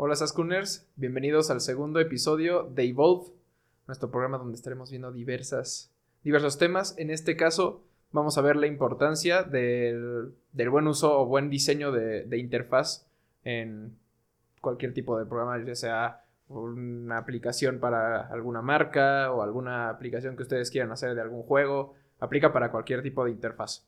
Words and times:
Hola 0.00 0.14
Saskuners, 0.14 0.88
bienvenidos 0.94 1.50
al 1.50 1.60
segundo 1.60 1.98
episodio 1.98 2.62
de 2.62 2.84
Evolve, 2.84 3.32
nuestro 3.88 4.12
programa 4.12 4.38
donde 4.38 4.54
estaremos 4.54 4.92
viendo 4.92 5.10
diversas, 5.10 5.92
diversos 6.22 6.56
temas. 6.56 6.94
En 6.98 7.10
este 7.10 7.36
caso 7.36 7.82
vamos 8.12 8.38
a 8.38 8.42
ver 8.42 8.54
la 8.54 8.68
importancia 8.68 9.42
del, 9.42 10.36
buen 10.70 10.86
uso 10.86 11.20
o 11.20 11.26
buen 11.26 11.50
diseño 11.50 11.90
de, 11.90 12.22
de, 12.22 12.38
interfaz 12.38 13.08
en 13.42 13.98
cualquier 14.60 14.94
tipo 14.94 15.18
de 15.18 15.26
programa, 15.26 15.60
ya 15.66 15.74
sea 15.74 16.24
una 16.46 17.18
aplicación 17.18 17.80
para 17.80 18.28
alguna 18.28 18.62
marca 18.62 19.32
o 19.32 19.42
alguna 19.42 19.90
aplicación 19.90 20.36
que 20.36 20.44
ustedes 20.44 20.70
quieran 20.70 20.92
hacer 20.92 21.16
de 21.16 21.22
algún 21.22 21.42
juego, 21.42 21.96
aplica 22.20 22.52
para 22.52 22.70
cualquier 22.70 23.02
tipo 23.02 23.24
de 23.24 23.32
interfaz. 23.32 23.84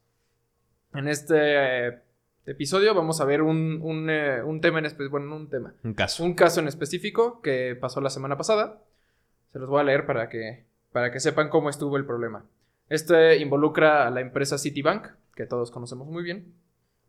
En 0.92 1.06
este 1.06 2.00
episodio 2.46 2.94
vamos 2.94 3.20
a 3.20 3.24
ver 3.24 3.42
un, 3.42 3.80
un, 3.82 4.10
eh, 4.10 4.42
un 4.42 4.60
tema 4.60 4.78
en 4.78 4.86
específico, 4.86 5.18
bueno, 5.18 5.36
un 5.36 5.48
tema. 5.48 5.74
Un 5.84 5.94
caso. 5.94 6.24
Un 6.24 6.34
caso 6.34 6.60
en 6.60 6.68
específico 6.68 7.40
que 7.42 7.76
pasó 7.80 8.00
la 8.00 8.10
semana 8.10 8.36
pasada. 8.36 8.82
Se 9.52 9.58
los 9.58 9.68
voy 9.68 9.80
a 9.80 9.84
leer 9.84 10.06
para 10.06 10.28
que, 10.28 10.64
para 10.92 11.10
que 11.10 11.20
sepan 11.20 11.48
cómo 11.48 11.70
estuvo 11.70 11.96
el 11.96 12.06
problema. 12.06 12.44
Este 12.88 13.38
involucra 13.38 14.06
a 14.06 14.10
la 14.10 14.20
empresa 14.20 14.58
Citibank, 14.58 15.06
que 15.34 15.46
todos 15.46 15.70
conocemos 15.70 16.08
muy 16.08 16.22
bien. 16.22 16.52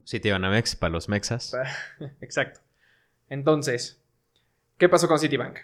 Citibanamex 0.07 0.75
para 0.75 0.91
los 0.91 1.09
mexas. 1.09 1.55
Exacto. 2.21 2.59
Entonces, 3.29 4.01
¿qué 4.77 4.89
pasó 4.89 5.07
con 5.07 5.19
Citibank? 5.19 5.57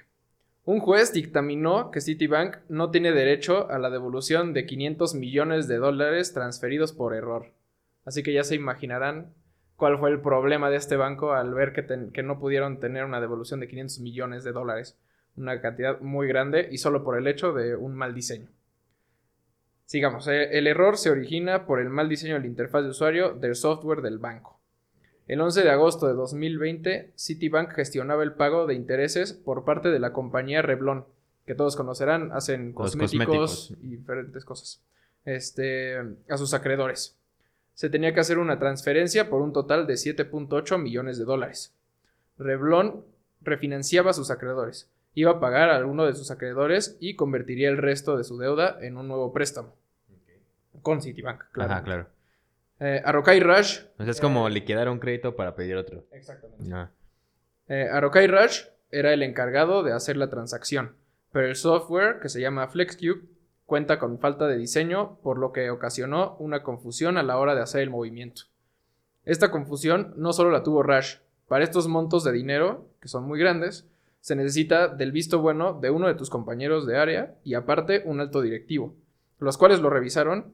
Un 0.65 0.79
juez 0.79 1.13
dictaminó 1.13 1.91
que 1.91 2.01
Citibank 2.01 2.57
no 2.67 2.91
tiene 2.91 3.11
derecho 3.11 3.69
a 3.69 3.79
la 3.79 3.89
devolución 3.89 4.53
de 4.53 4.65
500 4.65 5.15
millones 5.15 5.67
de 5.67 5.77
dólares 5.77 6.33
transferidos 6.33 6.91
por 6.91 7.15
error. 7.15 7.53
Así 8.05 8.21
que 8.21 8.33
ya 8.33 8.43
se 8.43 8.55
imaginarán 8.55 9.33
cuál 9.77 9.99
fue 9.99 10.09
el 10.09 10.19
problema 10.19 10.69
de 10.69 10.75
este 10.75 10.97
banco 10.97 11.33
al 11.33 11.53
ver 11.53 11.71
que, 11.71 12.23
no 12.23 12.39
pudieron 12.39 12.79
tener 12.79 13.05
una 13.05 13.21
devolución 13.21 13.59
de 13.59 13.67
500 13.67 13.99
millones 13.99 14.43
de 14.43 14.51
dólares, 14.51 14.97
una 15.37 15.61
cantidad 15.61 16.01
muy 16.01 16.27
grande 16.27 16.67
y 16.69 16.79
solo 16.79 17.03
por 17.03 17.17
el 17.17 17.27
hecho 17.27 17.53
de 17.53 17.75
un 17.75 17.95
mal 17.95 18.13
diseño. 18.13 18.49
Sigamos, 19.85 20.27
eh, 20.27 20.57
el 20.57 20.67
error 20.67 20.97
se 20.97 21.11
origina 21.11 21.65
por 21.65 21.79
el 21.79 21.89
mal 21.89 22.09
diseño 22.09 22.33
de 22.33 22.41
la 22.41 22.47
interfaz 22.47 22.83
de 22.83 22.89
usuario 22.89 23.33
del 23.33 23.55
software 23.55 24.01
del 24.01 24.17
banco. 24.17 24.59
El 25.27 25.39
11 25.41 25.61
de 25.61 25.69
agosto 25.69 26.07
de 26.07 26.13
2020, 26.13 27.13
Citibank 27.15 27.71
gestionaba 27.71 28.23
el 28.23 28.33
pago 28.33 28.65
de 28.65 28.73
intereses 28.73 29.33
por 29.33 29.63
parte 29.63 29.89
de 29.89 29.99
la 29.99 30.11
compañía 30.11 30.61
Revlon, 30.61 31.05
que 31.45 31.53
todos 31.53 31.75
conocerán, 31.75 32.31
hacen 32.31 32.73
cosméticos, 32.73 33.73
y 33.81 33.87
diferentes 33.89 34.43
cosas, 34.43 34.81
este, 35.23 35.97
a 35.97 36.37
sus 36.37 36.53
acreedores 36.53 37.17
se 37.77 37.91
tenía 37.91 38.11
que 38.11 38.19
hacer 38.19 38.39
una 38.39 38.57
transferencia 38.57 39.29
por 39.29 39.43
un 39.43 39.53
total 39.53 39.85
de 39.85 39.93
7.8 39.93 40.81
millones 40.81 41.19
de 41.19 41.25
dólares. 41.25 41.75
Revlon 42.39 43.05
refinanciaba 43.41 44.09
a 44.09 44.13
sus 44.15 44.31
acreedores, 44.31 44.89
iba 45.13 45.33
a 45.33 45.39
pagar 45.39 45.69
a 45.69 45.75
alguno 45.75 46.07
de 46.07 46.13
sus 46.13 46.31
acreedores 46.31 46.97
y 46.99 47.15
convertiría 47.15 47.69
el 47.69 47.77
resto 47.77 48.17
de 48.17 48.23
su 48.23 48.39
deuda 48.39 48.79
en 48.81 48.97
un 48.97 49.07
nuevo 49.07 49.31
préstamo. 49.31 49.75
Con 50.81 51.03
Citibank, 51.03 51.51
claro. 51.51 51.71
Ajá, 51.71 51.83
claro. 51.83 52.07
Eh, 52.79 52.99
Arokai 53.05 53.39
Rush. 53.41 53.81
es 53.99 54.19
como 54.19 54.47
eh, 54.47 54.51
liquidar 54.51 54.89
un 54.89 54.97
crédito 54.97 55.35
para 55.35 55.55
pedir 55.55 55.75
otro. 55.75 56.03
Exactamente. 56.11 56.73
Ah. 56.73 56.89
Eh, 57.67 57.87
Arokai 57.91 58.25
Rush 58.25 58.63
era 58.89 59.13
el 59.13 59.21
encargado 59.21 59.83
de 59.83 59.93
hacer 59.93 60.17
la 60.17 60.31
transacción, 60.31 60.95
pero 61.31 61.45
el 61.45 61.55
software, 61.55 62.21
que 62.21 62.29
se 62.29 62.41
llama 62.41 62.69
FlexCube, 62.69 63.21
cuenta 63.67 63.99
con 63.99 64.17
falta 64.17 64.47
de 64.47 64.57
diseño, 64.57 65.19
por 65.21 65.37
lo 65.37 65.51
que 65.51 65.69
ocasionó 65.69 66.37
una 66.39 66.63
confusión 66.63 67.17
a 67.17 67.23
la 67.23 67.37
hora 67.37 67.53
de 67.53 67.61
hacer 67.61 67.81
el 67.81 67.91
movimiento. 67.91 68.43
Esta 69.25 69.51
confusión 69.51 70.13
no 70.15 70.33
solo 70.33 70.49
la 70.51 70.63
tuvo 70.63 70.81
Rush. 70.81 71.17
Para 71.49 71.65
estos 71.65 71.87
montos 71.87 72.23
de 72.23 72.31
dinero, 72.31 72.87
que 73.01 73.09
son 73.09 73.25
muy 73.25 73.37
grandes, 73.37 73.85
se 74.21 74.37
necesita 74.37 74.87
del 74.87 75.11
visto 75.11 75.39
bueno 75.39 75.77
de 75.79 75.89
uno 75.89 76.07
de 76.07 76.15
tus 76.15 76.29
compañeros 76.29 76.87
de 76.87 76.97
área 76.97 77.35
y 77.43 77.53
aparte 77.55 78.03
un 78.05 78.21
alto 78.21 78.41
directivo, 78.41 78.95
los 79.39 79.57
cuales 79.57 79.81
lo 79.81 79.89
revisaron 79.89 80.53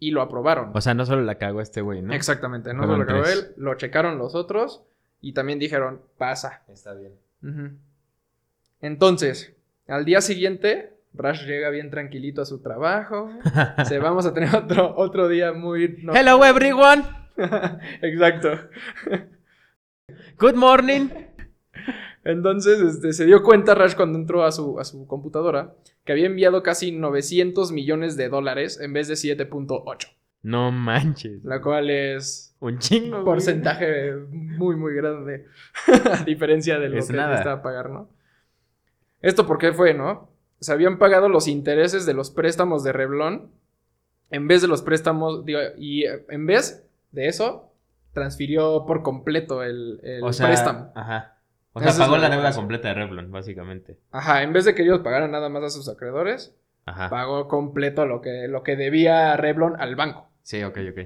y 0.00 0.10
lo 0.10 0.20
aprobaron. 0.20 0.72
O 0.74 0.80
sea, 0.80 0.94
no 0.94 1.06
solo 1.06 1.22
la 1.22 1.36
cagó 1.36 1.60
este 1.60 1.80
güey, 1.80 2.02
¿no? 2.02 2.12
Exactamente, 2.12 2.74
no 2.74 2.82
solo 2.82 2.98
la 2.98 3.06
cagó 3.06 3.24
él, 3.24 3.52
lo 3.56 3.74
checaron 3.76 4.18
los 4.18 4.34
otros 4.34 4.82
y 5.20 5.32
también 5.32 5.60
dijeron, 5.60 6.02
pasa. 6.16 6.62
Está 6.68 6.92
bien. 6.94 7.12
Entonces, 8.80 9.54
al 9.86 10.04
día 10.04 10.20
siguiente, 10.20 10.97
Rush 11.14 11.46
llega 11.46 11.70
bien 11.70 11.90
tranquilito 11.90 12.42
a 12.42 12.44
su 12.44 12.60
trabajo. 12.60 13.30
Se 13.88 13.98
vamos 13.98 14.26
a 14.26 14.34
tener 14.34 14.54
otro, 14.54 14.94
otro 14.96 15.28
día 15.28 15.52
muy... 15.52 16.04
Hello 16.14 16.44
everyone. 16.44 17.04
Exacto. 18.02 18.50
Good 20.38 20.54
morning. 20.54 21.08
Entonces 22.24 22.80
este, 22.80 23.12
se 23.12 23.24
dio 23.24 23.42
cuenta 23.42 23.74
Rush 23.74 23.94
cuando 23.94 24.18
entró 24.18 24.44
a 24.44 24.52
su, 24.52 24.78
a 24.78 24.84
su 24.84 25.06
computadora 25.06 25.74
que 26.04 26.12
había 26.12 26.26
enviado 26.26 26.62
casi 26.62 26.92
900 26.92 27.72
millones 27.72 28.16
de 28.16 28.28
dólares 28.28 28.80
en 28.80 28.92
vez 28.92 29.08
de 29.08 29.14
7.8. 29.14 30.08
No 30.42 30.70
manches. 30.70 31.44
La 31.44 31.60
cual 31.60 31.90
es 31.90 32.56
un 32.60 32.78
chingo. 32.78 33.24
porcentaje 33.24 34.14
muy, 34.30 34.76
muy 34.76 34.94
grande. 34.94 35.46
a 36.12 36.24
diferencia 36.24 36.78
de 36.78 36.88
lo 36.88 37.06
que 37.06 37.12
nada. 37.12 37.36
estaba 37.36 37.56
a 37.56 37.62
pagar, 37.62 37.90
¿no? 37.90 38.08
Esto 39.20 39.46
por 39.46 39.58
qué 39.58 39.72
fue, 39.72 39.94
¿no? 39.94 40.30
Se 40.60 40.72
habían 40.72 40.98
pagado 40.98 41.28
los 41.28 41.48
intereses 41.48 42.06
de 42.06 42.14
los 42.14 42.30
préstamos 42.30 42.82
de 42.84 42.92
Revlon 42.92 43.50
en 44.30 44.48
vez 44.48 44.62
de 44.62 44.68
los 44.68 44.82
préstamos, 44.82 45.44
y 45.78 46.04
eh, 46.04 46.24
en 46.28 46.46
vez 46.46 46.86
de 47.12 47.28
eso, 47.28 47.72
transfirió 48.12 48.84
por 48.86 49.02
completo 49.02 49.62
el, 49.62 50.00
préstamo. 50.36 50.92
Ajá. 50.94 51.36
O 51.72 51.80
sea, 51.80 51.92
pagó 51.96 52.16
la 52.16 52.28
deuda 52.28 52.52
completa 52.52 52.88
de 52.88 52.94
Revlon, 52.94 53.30
básicamente. 53.30 53.98
Ajá, 54.10 54.42
en 54.42 54.52
vez 54.52 54.64
de 54.64 54.74
que 54.74 54.82
ellos 54.82 55.00
pagaran 55.00 55.30
nada 55.30 55.48
más 55.48 55.62
a 55.62 55.70
sus 55.70 55.88
acreedores, 55.88 56.54
pagó 56.84 57.48
completo 57.48 58.06
lo 58.06 58.20
que, 58.20 58.48
lo 58.48 58.62
que 58.62 58.76
debía 58.76 59.36
Revlon 59.36 59.80
al 59.80 59.94
banco. 59.94 60.28
Sí, 60.42 60.62
ok, 60.62 60.78
ok. 60.90 61.00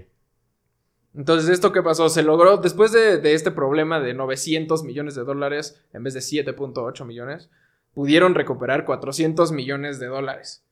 Entonces, 1.15 1.51
¿esto 1.51 1.73
qué 1.73 1.83
pasó? 1.83 2.09
Se 2.09 2.23
logró, 2.23 2.57
después 2.57 2.91
de, 2.91 3.19
de 3.19 3.35
este 3.35 3.51
problema 3.51 4.01
de 4.01 4.15
900 4.15 4.83
millones 4.83 5.15
de 5.15 5.25
dólares 5.25 5.85
en 5.93 6.05
vez 6.05 6.15
de 6.15 6.21
7.8 6.21 7.05
millones, 7.05 7.51
pudieron 7.95 8.35
recuperar 8.35 8.85
400 8.85 9.53
millones 9.53 10.01
de 10.01 10.07
dólares. 10.07 10.65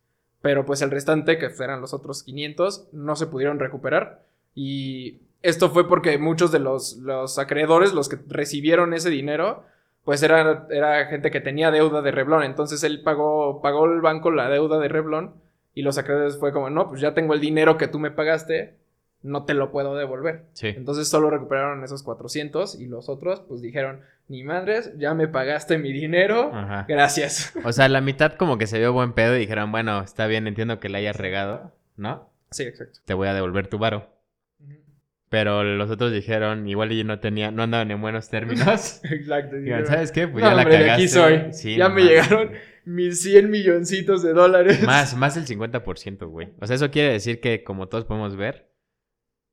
Pero 0.42 0.64
pues 0.64 0.80
el 0.82 0.90
restante, 0.90 1.38
que 1.38 1.50
eran 1.58 1.80
los 1.80 1.92
otros 1.92 2.22
500, 2.22 2.88
no 2.92 3.16
se 3.16 3.26
pudieron 3.26 3.58
recuperar. 3.58 4.24
Y 4.54 5.20
esto 5.42 5.70
fue 5.70 5.88
porque 5.88 6.16
muchos 6.18 6.50
de 6.50 6.58
los, 6.58 6.96
los 6.98 7.38
acreedores, 7.38 7.92
los 7.92 8.08
que 8.08 8.18
recibieron 8.26 8.94
ese 8.94 9.10
dinero, 9.10 9.64
pues 10.04 10.22
era, 10.22 10.66
era 10.70 11.06
gente 11.06 11.30
que 11.30 11.40
tenía 11.40 11.70
deuda 11.70 12.02
de 12.02 12.10
Revlon. 12.10 12.42
Entonces 12.42 12.82
él 12.84 13.02
pagó, 13.02 13.60
pagó 13.60 13.84
el 13.86 14.00
banco 14.00 14.30
la 14.30 14.48
deuda 14.48 14.78
de 14.78 14.88
Revlon 14.88 15.34
y 15.74 15.82
los 15.82 15.98
acreedores 15.98 16.38
fue 16.38 16.52
como, 16.52 16.70
no, 16.70 16.88
pues 16.88 17.00
ya 17.00 17.14
tengo 17.14 17.34
el 17.34 17.40
dinero 17.40 17.78
que 17.78 17.88
tú 17.88 17.98
me 17.98 18.10
pagaste, 18.10 18.76
no 19.22 19.44
te 19.44 19.54
lo 19.54 19.70
puedo 19.70 19.96
devolver. 19.96 20.46
Entonces 20.62 21.08
solo 21.08 21.30
recuperaron 21.30 21.84
esos 21.84 22.02
400 22.02 22.80
y 22.80 22.86
los 22.86 23.08
otros 23.08 23.40
pues 23.40 23.60
dijeron, 23.60 24.00
ni 24.28 24.44
madres, 24.44 24.92
ya 24.96 25.14
me 25.14 25.28
pagaste 25.28 25.78
mi 25.78 25.92
dinero, 25.92 26.52
gracias. 26.88 27.52
O 27.64 27.72
sea, 27.72 27.88
la 27.88 28.00
mitad 28.00 28.34
como 28.34 28.58
que 28.58 28.66
se 28.66 28.78
vio 28.78 28.92
buen 28.92 29.12
pedo 29.12 29.36
y 29.36 29.40
dijeron, 29.40 29.72
bueno, 29.72 30.00
está 30.02 30.26
bien, 30.26 30.46
entiendo 30.46 30.80
que 30.80 30.88
la 30.88 30.98
hayas 30.98 31.16
regado, 31.16 31.72
¿no? 31.96 32.30
Sí, 32.50 32.62
exacto. 32.62 33.00
Te 33.04 33.14
voy 33.14 33.28
a 33.28 33.34
devolver 33.34 33.66
tu 33.66 33.78
varo. 33.78 34.08
Pero 35.28 35.62
los 35.62 35.88
otros 35.90 36.10
dijeron, 36.10 36.66
igual 36.68 36.90
yo 36.90 37.04
no 37.04 37.20
tenía, 37.20 37.52
no 37.52 37.62
andaban 37.62 37.90
en 37.92 38.00
buenos 38.00 38.28
términos. 38.28 39.00
exacto. 39.10 39.56
¿sabes 39.86 40.10
qué? 40.10 40.26
Pues 40.26 40.42
ya 40.42 40.54
la 40.54 40.64
cagaste. 40.64 40.90
aquí 40.90 41.08
soy. 41.08 41.76
ya 41.76 41.88
me 41.88 42.02
llegaron 42.02 42.50
mis 42.84 43.22
100 43.22 43.48
milloncitos 43.48 44.24
de 44.24 44.32
dólares. 44.32 44.82
Más, 44.82 45.16
más 45.16 45.36
del 45.36 45.46
50%, 45.46 46.26
güey. 46.28 46.48
O 46.60 46.66
sea, 46.66 46.74
eso 46.74 46.90
quiere 46.90 47.12
decir 47.12 47.40
que, 47.40 47.62
como 47.62 47.86
todos 47.88 48.06
podemos 48.06 48.34
ver, 48.36 48.69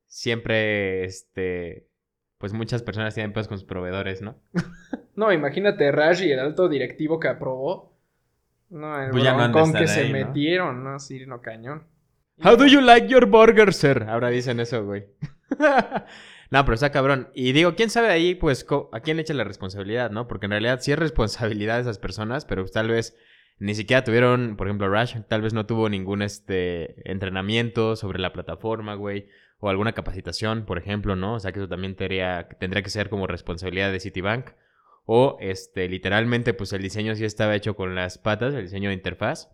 siempre, 0.08 1.06
este, 1.06 1.88
pues 2.38 2.54
muchas 2.54 2.82
personas 2.84 3.14
tienen 3.14 3.34
pedos 3.34 3.48
con 3.48 3.58
sus 3.58 3.68
proveedores, 3.68 4.22
¿no? 4.22 4.42
no, 5.16 5.32
imagínate 5.32 5.92
Raj 5.92 6.22
y 6.22 6.32
el 6.32 6.40
alto 6.40 6.70
directivo 6.70 7.20
que 7.20 7.28
aprobó. 7.28 7.96
No, 8.70 9.02
el 9.02 9.12
pues 9.12 9.72
que 9.72 9.88
se 9.88 10.10
metieron, 10.10 10.84
¿no? 10.84 11.00
Sí, 11.00 11.26
no 11.26 11.42
cañón. 11.42 11.84
How 12.44 12.56
do 12.56 12.68
you 12.68 12.82
like 12.82 13.08
your 13.08 13.26
burger, 13.26 13.74
sir? 13.74 14.06
Ahora 14.08 14.30
dicen 14.30 14.60
eso, 14.60 14.86
güey. 14.86 15.06
no, 16.52 16.66
pero 16.66 16.74
está 16.74 16.92
cabrón. 16.92 17.30
Y 17.34 17.54
digo, 17.54 17.76
¿quién 17.76 17.90
sabe 17.90 18.10
ahí, 18.10 18.36
pues, 18.36 18.66
a 18.92 19.00
quién 19.00 19.18
le 19.18 19.24
echa 19.24 19.34
la 19.34 19.44
responsabilidad, 19.44 20.12
no? 20.12 20.28
Porque 20.28 20.46
en 20.46 20.52
realidad 20.52 20.80
sí 20.82 20.92
es 20.92 21.00
responsabilidad 21.00 21.76
de 21.76 21.82
esas 21.82 21.98
personas, 21.98 22.46
pero 22.46 22.66
tal 22.66 22.90
vez 22.90 23.18
ni 23.60 23.76
siquiera 23.76 24.04
tuvieron, 24.04 24.56
por 24.56 24.68
ejemplo, 24.68 24.90
Rush, 24.90 25.16
tal 25.28 25.42
vez 25.42 25.54
no 25.54 25.66
tuvo 25.66 25.90
ningún 25.90 26.22
este 26.22 27.10
entrenamiento 27.10 27.96
sobre 27.96 28.20
la 28.20 28.34
plataforma, 28.34 28.96
güey 28.96 29.28
o 29.60 29.70
alguna 29.70 29.94
capacitación, 29.94 30.66
por 30.66 30.78
ejemplo, 30.78 31.16
¿no? 31.16 31.36
O 31.36 31.40
sea 31.40 31.52
que 31.52 31.60
eso 31.60 31.68
también 31.68 31.96
tendría, 31.96 32.48
tendría 32.60 32.84
que 32.84 32.90
ser 32.90 33.10
como 33.10 33.28
responsabilidad 33.28 33.92
de 33.92 34.00
Citibank. 34.00 34.52
O 35.06 35.38
este, 35.40 35.88
literalmente, 35.88 36.54
pues 36.54 36.74
el 36.74 36.82
diseño 36.82 37.16
sí 37.16 37.24
estaba 37.26 37.56
hecho 37.56 37.76
con 37.76 37.96
las 37.96 38.18
patas, 38.18 38.54
el 38.54 38.64
diseño 38.64 38.90
de 38.90 38.96
interfaz, 38.96 39.50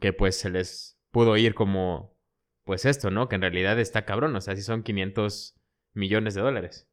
que 0.00 0.12
pues 0.12 0.36
se 0.36 0.50
les 0.50 1.00
pudo 1.10 1.36
ir 1.36 1.54
como, 1.54 2.16
pues 2.64 2.84
esto, 2.84 3.10
¿no? 3.10 3.28
Que 3.28 3.36
en 3.36 3.42
realidad 3.42 3.78
está 3.78 4.04
cabrón, 4.04 4.34
o 4.34 4.40
sea, 4.40 4.56
si 4.56 4.62
son 4.62 4.82
500 4.82 5.54
millones 5.94 6.34
de 6.34 6.40
dólares. 6.40 6.88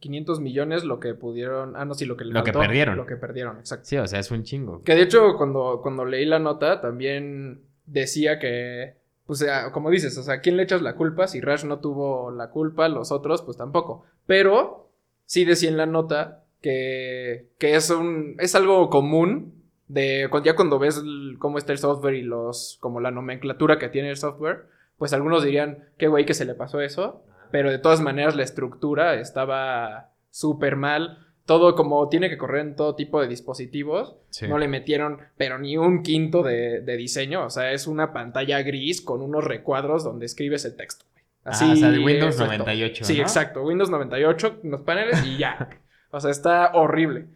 500 0.00 0.40
millones 0.40 0.84
lo 0.84 1.00
que 1.00 1.14
pudieron. 1.14 1.74
Ah, 1.76 1.84
no, 1.84 1.94
sí, 1.94 2.04
lo 2.06 2.16
que 2.16 2.24
le 2.24 2.32
Lo 2.32 2.44
que 2.44 2.52
perdieron. 2.52 2.96
Lo 2.96 3.06
que 3.06 3.16
perdieron, 3.16 3.58
exacto. 3.58 3.84
Sí, 3.86 3.96
o 3.96 4.06
sea, 4.06 4.18
es 4.20 4.30
un 4.30 4.42
chingo. 4.42 4.82
Que 4.82 4.94
de 4.94 5.02
hecho, 5.02 5.36
cuando, 5.36 5.80
cuando 5.82 6.04
leí 6.04 6.24
la 6.26 6.38
nota, 6.38 6.80
también 6.80 7.60
decía 7.86 8.38
que. 8.38 8.94
Pues, 9.26 9.40
sea, 9.40 9.72
como 9.72 9.90
dices, 9.90 10.16
o 10.18 10.22
sea, 10.22 10.34
¿a 10.34 10.40
quién 10.40 10.56
le 10.56 10.62
echas 10.62 10.82
la 10.82 10.94
culpa? 10.94 11.26
Si 11.26 11.40
Rush 11.40 11.64
no 11.64 11.80
tuvo 11.80 12.30
la 12.30 12.50
culpa, 12.50 12.88
los 12.88 13.10
otros, 13.10 13.42
pues 13.42 13.56
tampoco. 13.56 14.04
Pero 14.26 14.88
sí 15.24 15.44
decía 15.44 15.68
en 15.68 15.76
la 15.76 15.86
nota 15.86 16.44
que, 16.62 17.48
que 17.58 17.74
es 17.74 17.90
un. 17.90 18.36
es 18.38 18.54
algo 18.54 18.88
común. 18.90 19.54
De 19.88 20.28
ya 20.42 20.56
cuando 20.56 20.80
ves 20.80 20.98
el- 20.98 21.36
cómo 21.38 21.58
está 21.58 21.72
el 21.72 21.78
software 21.78 22.14
y 22.14 22.22
los. 22.22 22.78
como 22.80 23.00
la 23.00 23.10
nomenclatura 23.12 23.78
que 23.78 23.88
tiene 23.88 24.10
el 24.10 24.16
software. 24.16 24.66
Pues 24.98 25.12
algunos 25.12 25.44
dirían, 25.44 25.84
qué 25.98 26.08
güey 26.08 26.24
que 26.24 26.32
se 26.34 26.44
le 26.46 26.54
pasó 26.54 26.80
eso. 26.80 27.22
Pero 27.50 27.70
de 27.70 27.78
todas 27.78 28.00
maneras 28.00 28.34
la 28.36 28.42
estructura 28.42 29.14
estaba 29.14 30.10
súper 30.30 30.76
mal. 30.76 31.18
Todo 31.44 31.76
como 31.76 32.08
tiene 32.08 32.28
que 32.28 32.38
correr 32.38 32.62
en 32.62 32.74
todo 32.76 32.96
tipo 32.96 33.20
de 33.20 33.28
dispositivos. 33.28 34.16
Sí. 34.30 34.48
No 34.48 34.58
le 34.58 34.66
metieron, 34.68 35.18
pero 35.36 35.58
ni 35.58 35.76
un 35.76 36.02
quinto 36.02 36.42
de, 36.42 36.80
de 36.80 36.96
diseño. 36.96 37.44
O 37.44 37.50
sea, 37.50 37.70
es 37.72 37.86
una 37.86 38.12
pantalla 38.12 38.60
gris 38.62 39.00
con 39.00 39.22
unos 39.22 39.44
recuadros 39.44 40.02
donde 40.02 40.26
escribes 40.26 40.64
el 40.64 40.76
texto. 40.76 41.04
güey. 41.12 41.24
Así. 41.44 41.64
Ah, 41.68 41.72
o 41.72 41.76
sea, 41.76 41.90
de 41.92 41.98
Windows 42.00 42.34
exacto. 42.34 42.58
98, 42.58 43.04
Sí, 43.04 43.16
¿no? 43.16 43.22
exacto. 43.22 43.62
Windows 43.62 43.90
98, 43.90 44.60
los 44.64 44.80
paneles 44.82 45.24
y 45.24 45.38
ya. 45.38 45.70
o 46.10 46.18
sea, 46.20 46.32
está 46.32 46.72
horrible. 46.74 47.26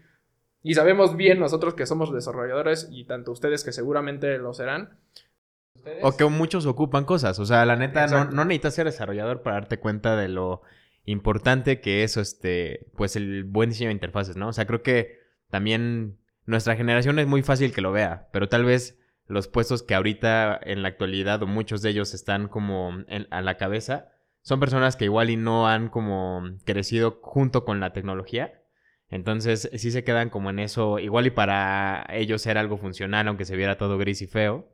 Y 0.62 0.74
sabemos 0.74 1.16
bien 1.16 1.38
nosotros 1.38 1.74
que 1.74 1.86
somos 1.86 2.12
desarrolladores 2.12 2.88
y 2.90 3.04
tanto 3.04 3.30
ustedes 3.32 3.64
que 3.64 3.72
seguramente 3.72 4.36
lo 4.38 4.52
serán. 4.52 4.98
Ustedes- 5.80 6.04
O 6.04 6.16
que 6.16 6.24
muchos 6.26 6.66
ocupan 6.66 7.04
cosas. 7.04 7.38
O 7.38 7.46
sea, 7.46 7.64
la 7.66 7.76
neta, 7.76 8.06
no, 8.24 8.44
necesitas 8.44 8.74
ser 8.74 8.84
desarrollador 8.86 9.42
para 9.42 9.56
darte 9.56 9.78
cuenta 9.78 10.16
de 10.16 10.28
lo 10.28 10.62
importante 11.04 11.80
que 11.80 12.04
es 12.04 12.16
este, 12.16 12.86
pues 12.96 13.16
el 13.16 13.44
buen 13.44 13.70
diseño 13.70 13.88
de 13.88 13.94
interfaces, 13.94 14.36
¿no? 14.36 14.48
O 14.48 14.52
sea, 14.52 14.66
creo 14.66 14.82
que 14.82 15.18
también 15.48 16.18
nuestra 16.46 16.76
generación 16.76 17.18
es 17.18 17.26
muy 17.26 17.42
fácil 17.42 17.72
que 17.72 17.80
lo 17.80 17.92
vea, 17.92 18.28
pero 18.32 18.48
tal 18.48 18.64
vez 18.64 18.98
los 19.26 19.48
puestos 19.48 19.82
que 19.82 19.94
ahorita 19.94 20.58
en 20.62 20.82
la 20.82 20.88
actualidad 20.88 21.42
o 21.42 21.46
muchos 21.46 21.82
de 21.82 21.90
ellos 21.90 22.14
están 22.14 22.48
como 22.48 22.92
en- 23.08 23.26
a 23.30 23.40
la 23.42 23.56
cabeza 23.56 24.08
son 24.42 24.58
personas 24.60 24.96
que 24.96 25.04
igual 25.04 25.30
y 25.30 25.36
no 25.36 25.68
han 25.68 25.88
como 25.88 26.42
crecido 26.64 27.18
junto 27.22 27.64
con 27.64 27.78
la 27.80 27.92
tecnología. 27.92 28.62
Entonces 29.08 29.68
sí 29.74 29.90
se 29.90 30.04
quedan 30.04 30.30
como 30.30 30.50
en 30.50 30.58
eso, 30.58 30.98
igual 30.98 31.26
y 31.26 31.30
para 31.30 32.06
ellos 32.10 32.46
era 32.46 32.60
algo 32.60 32.76
funcional, 32.78 33.26
aunque 33.28 33.44
se 33.44 33.56
viera 33.56 33.76
todo 33.78 33.98
gris 33.98 34.22
y 34.22 34.26
feo. 34.26 34.68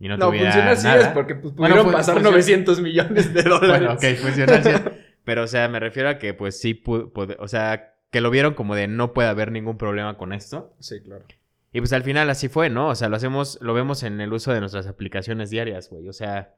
Y 0.00 0.08
no, 0.08 0.16
No, 0.16 0.26
tuviera 0.28 0.46
funciona 0.52 0.70
así 0.72 0.84
nada. 0.86 1.00
es 1.00 1.08
porque 1.08 1.34
pues, 1.36 1.54
pudieron 1.54 1.86
pasar 1.92 2.14
funciona- 2.14 2.30
900 2.30 2.80
millones 2.80 3.32
de 3.34 3.42
dólares. 3.42 3.68
Bueno, 3.68 3.92
ok, 3.94 4.04
funcional. 4.20 4.62
sí. 4.64 4.70
Pero, 5.24 5.44
o 5.44 5.46
sea, 5.46 5.68
me 5.68 5.80
refiero 5.80 6.08
a 6.10 6.18
que, 6.18 6.34
pues, 6.34 6.60
sí, 6.60 6.82
o 6.86 7.48
sea, 7.48 7.94
que 8.10 8.20
lo 8.20 8.30
vieron 8.30 8.54
como 8.54 8.74
de 8.74 8.88
no 8.88 9.12
puede 9.14 9.28
haber 9.28 9.50
ningún 9.52 9.78
problema 9.78 10.18
con 10.18 10.32
esto. 10.32 10.74
Sí, 10.80 11.00
claro. 11.02 11.24
Y 11.72 11.80
pues 11.80 11.92
al 11.92 12.02
final 12.04 12.28
así 12.30 12.48
fue, 12.48 12.68
¿no? 12.70 12.88
O 12.88 12.94
sea, 12.94 13.08
lo 13.08 13.16
hacemos, 13.16 13.58
lo 13.60 13.74
vemos 13.74 14.02
en 14.04 14.20
el 14.20 14.32
uso 14.32 14.52
de 14.52 14.60
nuestras 14.60 14.86
aplicaciones 14.86 15.50
diarias, 15.50 15.88
güey. 15.90 16.08
O 16.08 16.12
sea, 16.12 16.54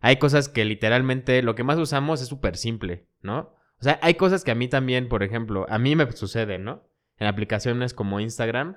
hay 0.00 0.16
cosas 0.16 0.48
que 0.48 0.64
literalmente 0.64 1.42
lo 1.42 1.54
que 1.54 1.64
más 1.64 1.76
usamos 1.78 2.22
es 2.22 2.28
súper 2.28 2.56
simple, 2.56 3.06
¿no? 3.20 3.54
O 3.80 3.82
sea, 3.84 3.98
hay 4.00 4.14
cosas 4.14 4.44
que 4.44 4.52
a 4.52 4.54
mí 4.54 4.68
también, 4.68 5.08
por 5.08 5.22
ejemplo, 5.22 5.66
a 5.68 5.78
mí 5.78 5.96
me 5.96 6.10
suceden, 6.12 6.64
¿no? 6.64 6.88
En 7.18 7.26
aplicaciones 7.26 7.92
como 7.92 8.20
Instagram, 8.20 8.76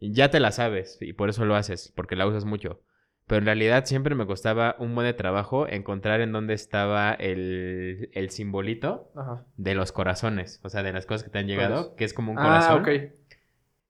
ya 0.00 0.30
te 0.30 0.40
la 0.40 0.52
sabes 0.52 0.98
y 1.00 1.12
por 1.14 1.30
eso 1.30 1.44
lo 1.46 1.54
haces, 1.56 1.92
porque 1.96 2.16
la 2.16 2.26
usas 2.26 2.44
mucho. 2.44 2.82
Pero 3.26 3.40
en 3.40 3.46
realidad 3.46 3.84
siempre 3.86 4.14
me 4.14 4.24
costaba 4.26 4.76
un 4.78 4.94
buen 4.94 5.06
de 5.06 5.12
trabajo 5.12 5.66
encontrar 5.68 6.20
en 6.20 6.30
dónde 6.32 6.54
estaba 6.54 7.12
el, 7.12 8.08
el 8.12 8.30
simbolito 8.30 9.10
Ajá. 9.16 9.44
de 9.56 9.74
los 9.74 9.90
corazones, 9.90 10.60
o 10.62 10.68
sea, 10.68 10.82
de 10.84 10.92
las 10.92 11.06
cosas 11.06 11.24
que 11.24 11.30
te 11.30 11.38
han 11.40 11.48
llegado, 11.48 11.74
¿Cuáles? 11.74 11.96
que 11.96 12.04
es 12.04 12.14
como 12.14 12.30
un 12.32 12.38
Ah, 12.38 12.42
corazón. 12.42 12.82
ok. 12.82 12.88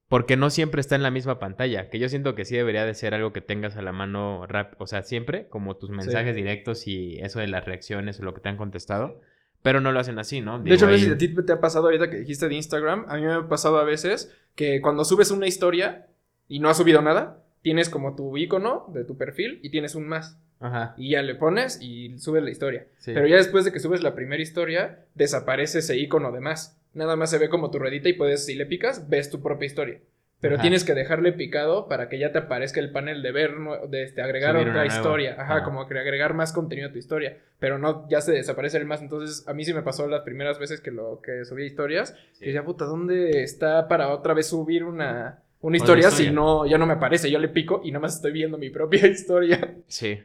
Porque 0.09 0.37
no 0.37 0.51
siempre 0.51 0.81
está 0.81 0.95
en 0.95 1.03
la 1.03 1.11
misma 1.11 1.39
pantalla, 1.39 1.91
que 1.91 1.99
yo 1.99 2.09
siento 2.09 2.35
que 2.37 2.45
sí 2.45 2.57
debería 2.57 2.87
de 2.87 2.95
ser 2.95 3.13
algo 3.13 3.33
que 3.33 3.41
tengas 3.41 3.77
a 3.77 3.83
la 3.83 3.93
mano 3.93 4.47
rap, 4.47 4.81
o 4.81 4.87
sea, 4.87 5.03
siempre, 5.03 5.49
como 5.49 5.77
tus 5.77 5.91
mensajes 5.91 6.35
Sí. 6.35 6.41
directos 6.43 6.87
y 6.87 7.19
eso 7.19 7.41
de 7.41 7.49
las 7.49 7.65
reacciones 7.67 8.19
o 8.21 8.23
lo 8.23 8.33
que 8.33 8.41
te 8.41 8.49
han 8.49 8.57
contestado, 8.57 9.21
pero 9.63 9.81
no 9.81 9.91
lo 9.93 9.99
hacen 9.99 10.19
así, 10.21 10.41
¿no? 10.41 10.61
De 10.61 10.73
hecho, 10.75 10.87
Digo, 10.87 10.93
no 10.93 10.93
sé 10.99 11.01
si 11.05 11.07
ahí- 11.11 11.15
a 11.15 11.19
ti 11.19 11.35
te 11.45 11.53
ha 11.53 11.61
pasado 11.61 11.87
ahorita 11.87 12.09
que 12.09 12.19
dijiste 12.21 12.49
de 12.49 12.55
Instagram. 12.55 13.05
A 13.09 13.17
mí 13.17 13.23
me 13.23 13.33
ha 13.33 13.49
pasado 13.49 13.79
a 13.79 13.85
veces 13.85 14.33
que 14.55 14.81
cuando 14.81 15.05
subes 15.05 15.31
una 15.33 15.47
historia 15.49 16.07
y 16.49 16.61
no 16.61 16.69
has 16.71 16.77
subido 16.77 17.03
nada, 17.03 17.43
tienes 17.67 17.91
como 17.91 18.15
tu 18.15 18.37
icono 18.37 18.85
de 18.95 19.03
tu 19.03 19.17
perfil 19.19 19.59
y 19.61 19.71
tienes 19.71 19.97
un 19.97 20.07
más. 20.07 20.41
Ajá, 20.61 20.95
Y 20.97 21.11
ya 21.11 21.23
le 21.23 21.35
pones 21.35 21.81
y 21.83 22.17
subes 22.17 22.45
la 22.45 22.51
historia. 22.51 22.87
sí. 22.99 23.11
Pero 23.13 23.27
ya 23.27 23.35
después 23.35 23.65
de 23.65 23.73
que 23.73 23.81
subes 23.81 24.05
la 24.05 24.15
primera 24.15 24.41
historia, 24.41 25.01
desaparece 25.17 25.81
ese 25.81 25.97
icono 25.99 26.31
de 26.31 26.39
más. 26.39 26.81
Nada 26.95 27.17
más 27.17 27.29
se 27.31 27.39
ve 27.39 27.49
como 27.49 27.73
tu 27.73 27.81
redita 27.81 28.09
y 28.09 28.13
puedes, 28.13 28.47
si 28.47 28.55
le 28.55 28.67
picas, 28.67 29.09
ves 29.09 29.31
tu 29.31 29.43
propia 29.43 29.67
historia. 29.67 29.99
Pero 30.41 30.55
Ajá. 30.55 30.63
tienes 30.63 30.85
que 30.85 30.95
dejarle 30.95 31.33
picado 31.33 31.89
para 31.89 32.09
que 32.09 32.21
ya 32.21 32.31
te 32.31 32.39
aparezca 32.39 32.79
el 32.79 32.93
panel 32.93 33.21
de 33.21 33.33
ver, 33.33 33.51
de 33.89 34.05
este, 34.05 34.23
agregar 34.23 34.55
Subir 34.55 34.69
otra 34.69 34.87
historia. 34.87 35.33
Ajá, 35.37 35.57
Ajá. 35.57 35.65
como 35.65 35.89
que 35.89 35.99
agregar 35.99 36.35
más 36.35 36.53
contenido 36.53 36.89
a 36.89 36.93
tu 36.93 36.99
historia. 36.99 37.39
Pero 37.59 37.79
no, 37.79 38.09
ya 38.09 38.21
se 38.21 38.31
desaparece 38.31 38.79
el 38.79 38.87
más. 38.87 39.03
Entonces, 39.03 39.49
a 39.49 39.55
mí 39.55 39.65
sí 39.65 39.75
me 39.75 39.83
pasó 39.83 40.07
las 40.07 40.21
primeras 40.23 40.61
veces 40.61 40.81
que 40.81 40.93
lo 40.93 41.21
que 41.21 41.45
subí 41.45 41.65
historias. 41.65 42.15
Que 42.39 42.53
ya, 42.53 42.63
puta, 42.65 42.85
¿dónde 42.85 43.43
está 43.43 43.89
para 43.89 44.11
otra 44.11 44.35
vez 44.35 44.47
subir 44.47 44.85
una, 44.85 45.43
una 45.67 45.77
historia, 45.77 46.09
historia. 46.09 46.29
si 46.29 46.35
no, 46.35 46.67
ya 46.67 46.79
no 46.79 46.87
me 46.87 46.95
aparece? 46.95 47.31
Yo 47.31 47.39
le 47.39 47.49
pico 47.49 47.81
y 47.85 47.91
nada 47.91 48.01
más 48.03 48.17
estoy 48.17 48.33
viendo 48.33 48.59
mi 48.59 48.71
propia 48.71 49.07
historia. 49.09 49.77
Sí. 49.87 50.19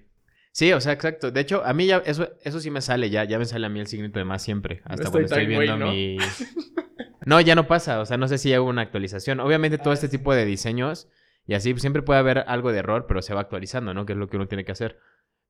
Sí, 0.54 0.74
o 0.74 0.82
sea, 0.82 0.94
exacto. 0.94 1.32
De 1.32 1.40
hecho, 1.40 1.64
a 1.66 1.74
mí 1.74 1.88
ya 1.88 1.98
eso, 2.06 2.30
eso 2.44 2.60
sí 2.60 2.70
me 2.70 2.82
sale 2.82 3.10
ya, 3.10 3.24
ya 3.24 3.40
me 3.40 3.46
sale 3.46 3.66
a 3.66 3.70
mí 3.70 3.80
el 3.80 3.88
signito 3.88 4.20
de 4.20 4.26
más 4.26 4.44
siempre, 4.44 4.82
hasta 4.84 5.04
estoy 5.06 5.24
cuando 5.24 5.26
estoy 5.26 5.46
viendo 5.48 5.78
¿no? 5.78 5.92
mi... 5.92 6.18
No, 7.26 7.40
ya 7.40 7.54
no 7.56 7.68
pasa, 7.68 8.00
o 8.02 8.06
sea, 8.06 8.18
no 8.18 8.28
sé 8.28 8.38
si 8.40 8.52
hago 8.54 8.66
una 8.66 8.82
actualización. 8.82 9.40
Obviamente 9.40 9.78
todo 9.78 9.92
Ah, 9.92 9.94
este 9.94 10.08
sí. 10.08 10.18
tipo 10.18 10.34
de 10.34 10.44
diseños 10.44 11.08
y 11.46 11.54
así 11.54 11.72
pues, 11.72 11.82
siempre 11.82 12.02
puede 12.02 12.20
haber 12.20 12.40
algo 12.48 12.72
de 12.72 12.80
error, 12.80 13.06
pero 13.08 13.22
se 13.22 13.34
va 13.34 13.42
actualizando, 13.42 13.94
¿no? 13.94 14.06
Que 14.06 14.14
es 14.14 14.20
lo 14.20 14.28
que 14.28 14.38
uno 14.38 14.48
tiene 14.48 14.66
que 14.66 14.72
hacer. 14.72 14.98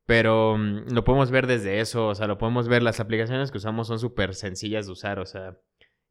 Pero 0.06 0.58
mm, 0.58 0.92
lo 0.94 1.04
podemos 1.04 1.32
ver 1.32 1.48
desde 1.48 1.80
eso, 1.80 2.08
o 2.10 2.16
sea, 2.16 2.28
lo 2.28 2.38
podemos 2.38 2.68
ver, 2.68 2.84
las 2.84 3.00
aplicaciones 3.00 3.52
que 3.52 3.58
usamos 3.58 3.88
son 3.88 4.00
súper 4.00 4.36
sencillas 4.36 4.86
de 4.86 4.92
usar, 4.92 5.20
o 5.20 5.26
sea, 5.26 5.58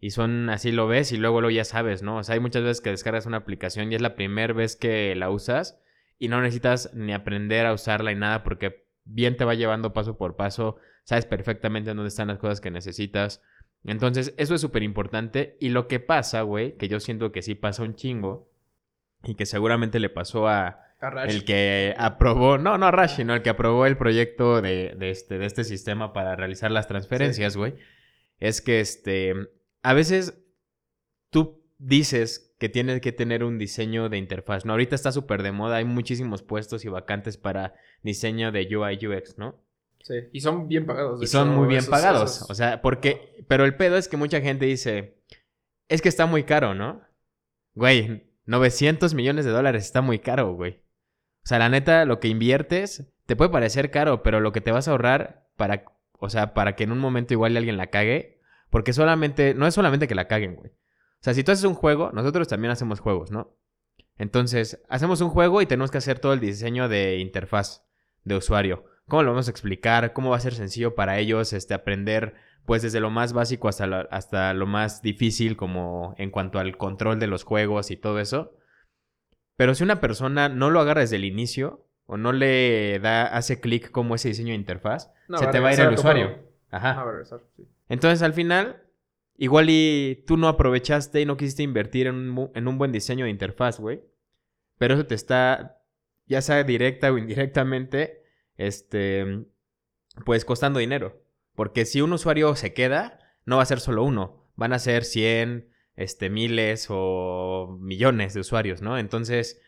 y 0.00 0.10
son 0.10 0.48
así 0.48 0.72
lo 0.72 0.88
ves 0.88 1.12
y 1.12 1.18
luego 1.18 1.42
lo 1.42 1.50
ya 1.50 1.64
sabes, 1.64 2.02
¿no? 2.02 2.16
O 2.16 2.22
sea, 2.22 2.34
hay 2.34 2.40
muchas 2.40 2.62
veces 2.62 2.80
que 2.80 2.90
descargas 2.90 3.26
una 3.26 3.36
aplicación 3.36 3.92
y 3.92 3.94
es 3.94 4.00
la 4.00 4.14
primera 4.14 4.54
vez 4.54 4.74
que 4.74 5.14
la 5.14 5.30
usas 5.30 5.78
y 6.18 6.28
no 6.28 6.40
necesitas 6.40 6.94
ni 6.94 7.12
aprender 7.12 7.66
a 7.66 7.74
usarla 7.74 8.10
y 8.10 8.14
nada 8.14 8.42
porque 8.42 8.86
bien 9.04 9.36
te 9.36 9.44
va 9.44 9.54
llevando 9.54 9.92
paso 9.92 10.16
por 10.16 10.36
paso, 10.36 10.76
sabes 11.04 11.26
perfectamente 11.26 11.90
dónde 11.90 12.08
están 12.08 12.28
las 12.28 12.38
cosas 12.38 12.60
que 12.60 12.70
necesitas. 12.70 13.42
Entonces, 13.84 14.34
eso 14.36 14.54
es 14.54 14.60
súper 14.60 14.82
importante 14.82 15.56
y 15.60 15.70
lo 15.70 15.86
que 15.86 16.00
pasa, 16.00 16.42
güey, 16.42 16.76
que 16.76 16.88
yo 16.88 16.98
siento 17.00 17.30
que 17.32 17.42
sí 17.42 17.54
pasa 17.54 17.82
un 17.82 17.94
chingo 17.94 18.50
y 19.22 19.34
que 19.34 19.44
seguramente 19.44 20.00
le 20.00 20.08
pasó 20.08 20.48
a, 20.48 20.82
A 21.00 21.10
Rash. 21.10 21.30
el 21.30 21.44
que 21.44 21.94
aprobó, 21.98 22.56
no, 22.56 22.78
no 22.78 22.86
a 22.86 22.90
Rash, 22.90 23.16
sino 23.16 23.34
el 23.34 23.42
que 23.42 23.50
aprobó 23.50 23.84
el 23.84 23.98
proyecto 23.98 24.62
de, 24.62 24.94
de 24.98 25.10
este, 25.10 25.38
de 25.38 25.46
este 25.46 25.64
sistema 25.64 26.12
para 26.14 26.36
realizar 26.36 26.70
las 26.70 26.88
transferencias, 26.88 27.56
güey. 27.56 27.74
Es 28.38 28.62
que 28.62 28.80
este, 28.80 29.34
a 29.82 29.92
veces 29.94 30.42
tú 31.30 31.62
dices 31.78 32.54
que 32.58 32.68
tienes 32.68 33.00
que 33.00 33.12
tener 33.12 33.42
un 33.44 33.58
diseño 33.58 34.08
de 34.08 34.18
interfaz, 34.18 34.64
¿no? 34.66 34.72
Ahorita 34.72 34.94
está 34.94 35.12
súper 35.12 35.42
de 35.42 35.52
moda, 35.52 35.76
hay 35.76 35.84
muchísimos 35.84 36.42
puestos 36.42 36.84
y 36.84 36.88
vacantes 36.88 37.36
para 37.38 37.74
diseño 38.02 38.52
de 38.52 38.68
UI 38.76 39.06
UX, 39.06 39.38
¿no? 39.38 39.62
Sí, 40.02 40.14
y 40.32 40.40
son 40.40 40.66
bien 40.68 40.86
pagados. 40.86 41.22
Y 41.22 41.26
son 41.26 41.50
muy 41.54 41.68
bien 41.68 41.80
esos- 41.80 41.90
pagados. 41.90 42.36
esos- 42.36 42.50
O 42.50 42.54
sea, 42.54 42.80
porque. 42.82 43.44
Pero 43.48 43.64
el 43.64 43.76
pedo 43.76 43.96
es 43.96 44.08
que 44.08 44.16
mucha 44.16 44.40
gente 44.40 44.64
dice. 44.66 45.18
Es 45.88 46.00
que 46.02 46.08
está 46.08 46.24
muy 46.26 46.44
caro, 46.44 46.74
¿no? 46.74 47.02
Güey, 47.74 48.30
900 48.46 49.14
millones 49.14 49.44
de 49.44 49.50
dólares 49.50 49.84
está 49.84 50.00
muy 50.00 50.18
caro, 50.18 50.54
güey. 50.54 50.82
O 51.44 51.48
sea, 51.48 51.58
la 51.58 51.68
neta, 51.68 52.04
lo 52.06 52.18
que 52.20 52.28
inviertes 52.28 53.12
te 53.26 53.36
puede 53.36 53.50
parecer 53.50 53.90
caro, 53.90 54.22
pero 54.22 54.40
lo 54.40 54.52
que 54.52 54.60
te 54.60 54.72
vas 54.72 54.88
a 54.88 54.92
ahorrar 54.92 55.48
para. 55.56 55.84
O 56.18 56.28
sea, 56.30 56.52
para 56.54 56.76
que 56.76 56.84
en 56.84 56.92
un 56.92 56.98
momento 56.98 57.34
igual 57.34 57.56
alguien 57.56 57.76
la 57.76 57.88
cague. 57.88 58.39
Porque 58.70 58.92
solamente. 58.92 59.54
No 59.54 59.66
es 59.66 59.74
solamente 59.74 60.08
que 60.08 60.14
la 60.14 60.28
caguen, 60.28 60.56
güey. 60.56 60.70
O 60.70 61.22
sea, 61.22 61.34
si 61.34 61.44
tú 61.44 61.52
haces 61.52 61.64
un 61.64 61.74
juego, 61.74 62.10
nosotros 62.12 62.48
también 62.48 62.70
hacemos 62.70 63.00
juegos, 63.00 63.30
¿no? 63.30 63.54
Entonces, 64.16 64.82
hacemos 64.88 65.20
un 65.20 65.30
juego 65.30 65.60
y 65.60 65.66
tenemos 65.66 65.90
que 65.90 65.98
hacer 65.98 66.18
todo 66.18 66.32
el 66.32 66.40
diseño 66.40 66.88
de 66.88 67.18
interfaz 67.18 67.84
de 68.24 68.36
usuario. 68.36 68.84
¿Cómo 69.06 69.22
lo 69.22 69.30
vamos 69.30 69.48
a 69.48 69.50
explicar? 69.50 70.12
¿Cómo 70.12 70.30
va 70.30 70.36
a 70.36 70.40
ser 70.40 70.54
sencillo 70.54 70.94
para 70.94 71.18
ellos 71.18 71.52
este, 71.52 71.74
aprender, 71.74 72.34
pues 72.64 72.82
desde 72.82 73.00
lo 73.00 73.10
más 73.10 73.32
básico 73.32 73.68
hasta 73.68 73.86
lo, 73.86 74.08
hasta 74.10 74.54
lo 74.54 74.66
más 74.66 75.02
difícil, 75.02 75.56
como 75.56 76.14
en 76.16 76.30
cuanto 76.30 76.58
al 76.58 76.76
control 76.76 77.18
de 77.18 77.26
los 77.26 77.44
juegos 77.44 77.90
y 77.90 77.96
todo 77.96 78.20
eso? 78.20 78.56
Pero 79.56 79.74
si 79.74 79.84
una 79.84 80.00
persona 80.00 80.48
no 80.48 80.70
lo 80.70 80.80
agarra 80.80 81.00
desde 81.00 81.16
el 81.16 81.24
inicio 81.24 81.86
o 82.06 82.16
no 82.16 82.32
le 82.32 82.98
da, 82.98 83.26
hace 83.26 83.60
clic 83.60 83.90
como 83.90 84.14
ese 84.14 84.28
diseño 84.28 84.50
de 84.50 84.54
interfaz, 84.54 85.12
No, 85.28 85.38
se 85.38 85.46
te 85.48 85.60
va 85.60 85.68
a 85.70 85.74
ir 85.74 85.80
el 85.80 85.94
usuario. 85.94 86.49
Ajá. 86.70 86.94
Va 86.94 87.02
a 87.02 87.04
regresar, 87.04 87.40
sí. 87.56 87.66
Entonces 87.88 88.22
al 88.22 88.32
final, 88.32 88.82
igual 89.36 89.66
y 89.70 90.24
tú 90.26 90.36
no 90.36 90.48
aprovechaste 90.48 91.20
y 91.20 91.26
no 91.26 91.36
quisiste 91.36 91.62
invertir 91.62 92.06
en 92.06 92.14
un, 92.14 92.50
en 92.54 92.68
un 92.68 92.78
buen 92.78 92.92
diseño 92.92 93.24
de 93.24 93.30
interfaz, 93.30 93.80
güey. 93.80 94.02
Pero 94.78 94.94
eso 94.94 95.06
te 95.06 95.14
está, 95.14 95.82
ya 96.26 96.40
sea 96.40 96.64
directa 96.64 97.12
o 97.12 97.18
indirectamente, 97.18 98.22
este, 98.56 99.44
pues 100.24 100.44
costando 100.44 100.78
dinero. 100.78 101.22
Porque 101.54 101.84
si 101.84 102.00
un 102.00 102.12
usuario 102.12 102.54
se 102.56 102.72
queda, 102.72 103.18
no 103.44 103.56
va 103.56 103.62
a 103.62 103.66
ser 103.66 103.80
solo 103.80 104.04
uno. 104.04 104.50
van 104.56 104.72
a 104.72 104.78
ser 104.78 105.04
100, 105.04 105.70
este, 105.96 106.30
miles 106.30 106.86
o 106.88 107.76
millones 107.80 108.34
de 108.34 108.40
usuarios, 108.40 108.82
¿no? 108.82 108.98
Entonces, 108.98 109.60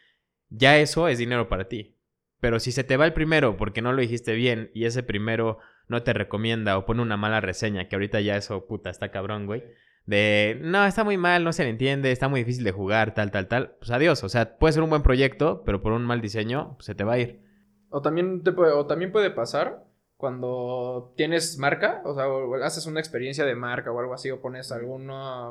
ya 0.49 0.79
eso 0.79 1.09
es 1.09 1.19
dinero 1.19 1.49
para 1.49 1.69
ti. 1.69 1.99
Pero 2.41 2.61
si 2.61 2.73
se 2.73 2.85
te 2.85 2.97
va 2.97 3.07
el 3.07 3.13
primero 3.13 3.57
porque 3.57 3.83
no 3.83 3.93
lo 3.93 4.01
dijiste 4.01 4.35
bien 4.35 4.71
y 4.75 4.85
ese 4.85 5.03
primero 5.03 5.59
no 5.89 6.03
te 6.03 6.13
recomienda 6.13 6.79
o 6.79 6.87
pone 6.87 7.03
una 7.03 7.17
mala 7.17 7.41
reseña, 7.41 7.89
que 7.89 7.97
ahorita 7.97 8.21
ya 8.21 8.37
eso, 8.37 8.67
puta, 8.67 8.91
está 8.91 9.11
cabrón, 9.11 9.47
güey. 9.47 9.65
De, 10.07 10.59
no, 10.63 10.85
está 10.85 11.05
muy 11.05 11.17
mal, 11.17 11.45
no 11.45 11.53
se 11.53 11.63
le 11.65 11.71
entiende, 11.71 12.11
está 12.11 12.29
muy 12.29 12.41
difícil 12.41 12.65
de 12.65 12.73
jugar, 12.73 13.15
tal, 13.15 13.31
tal, 13.31 13.47
tal. 13.47 13.77
Pues 13.79 13.91
adiós. 13.91 14.25
O 14.25 14.29
sea, 14.29 14.59
puede 14.59 14.73
ser 14.73 14.83
un 14.83 14.91
buen 14.91 15.03
proyecto, 15.03 15.63
pero 15.65 15.81
por 15.81 15.93
un 15.93 16.05
mal 16.05 16.21
diseño 16.21 16.75
pues, 16.75 16.87
se 16.87 16.95
te 16.95 17.05
va 17.05 17.15
a 17.15 17.19
ir. 17.19 17.41
O 17.89 18.03
también, 18.03 18.43
te 18.43 18.53
puede, 18.53 18.73
o 18.73 18.87
también 18.87 19.13
puede 19.13 19.31
pasar 19.31 19.85
cuando 20.17 21.13
tienes 21.17 21.59
marca, 21.59 22.01
o 22.05 22.15
sea, 22.15 22.27
haces 22.65 22.87
una 22.87 23.01
experiencia 23.01 23.45
de 23.45 23.57
marca 23.57 23.91
o 23.91 23.99
algo 23.99 24.15
así, 24.15 24.31
o 24.31 24.41
pones 24.41 24.71
algún 24.71 25.11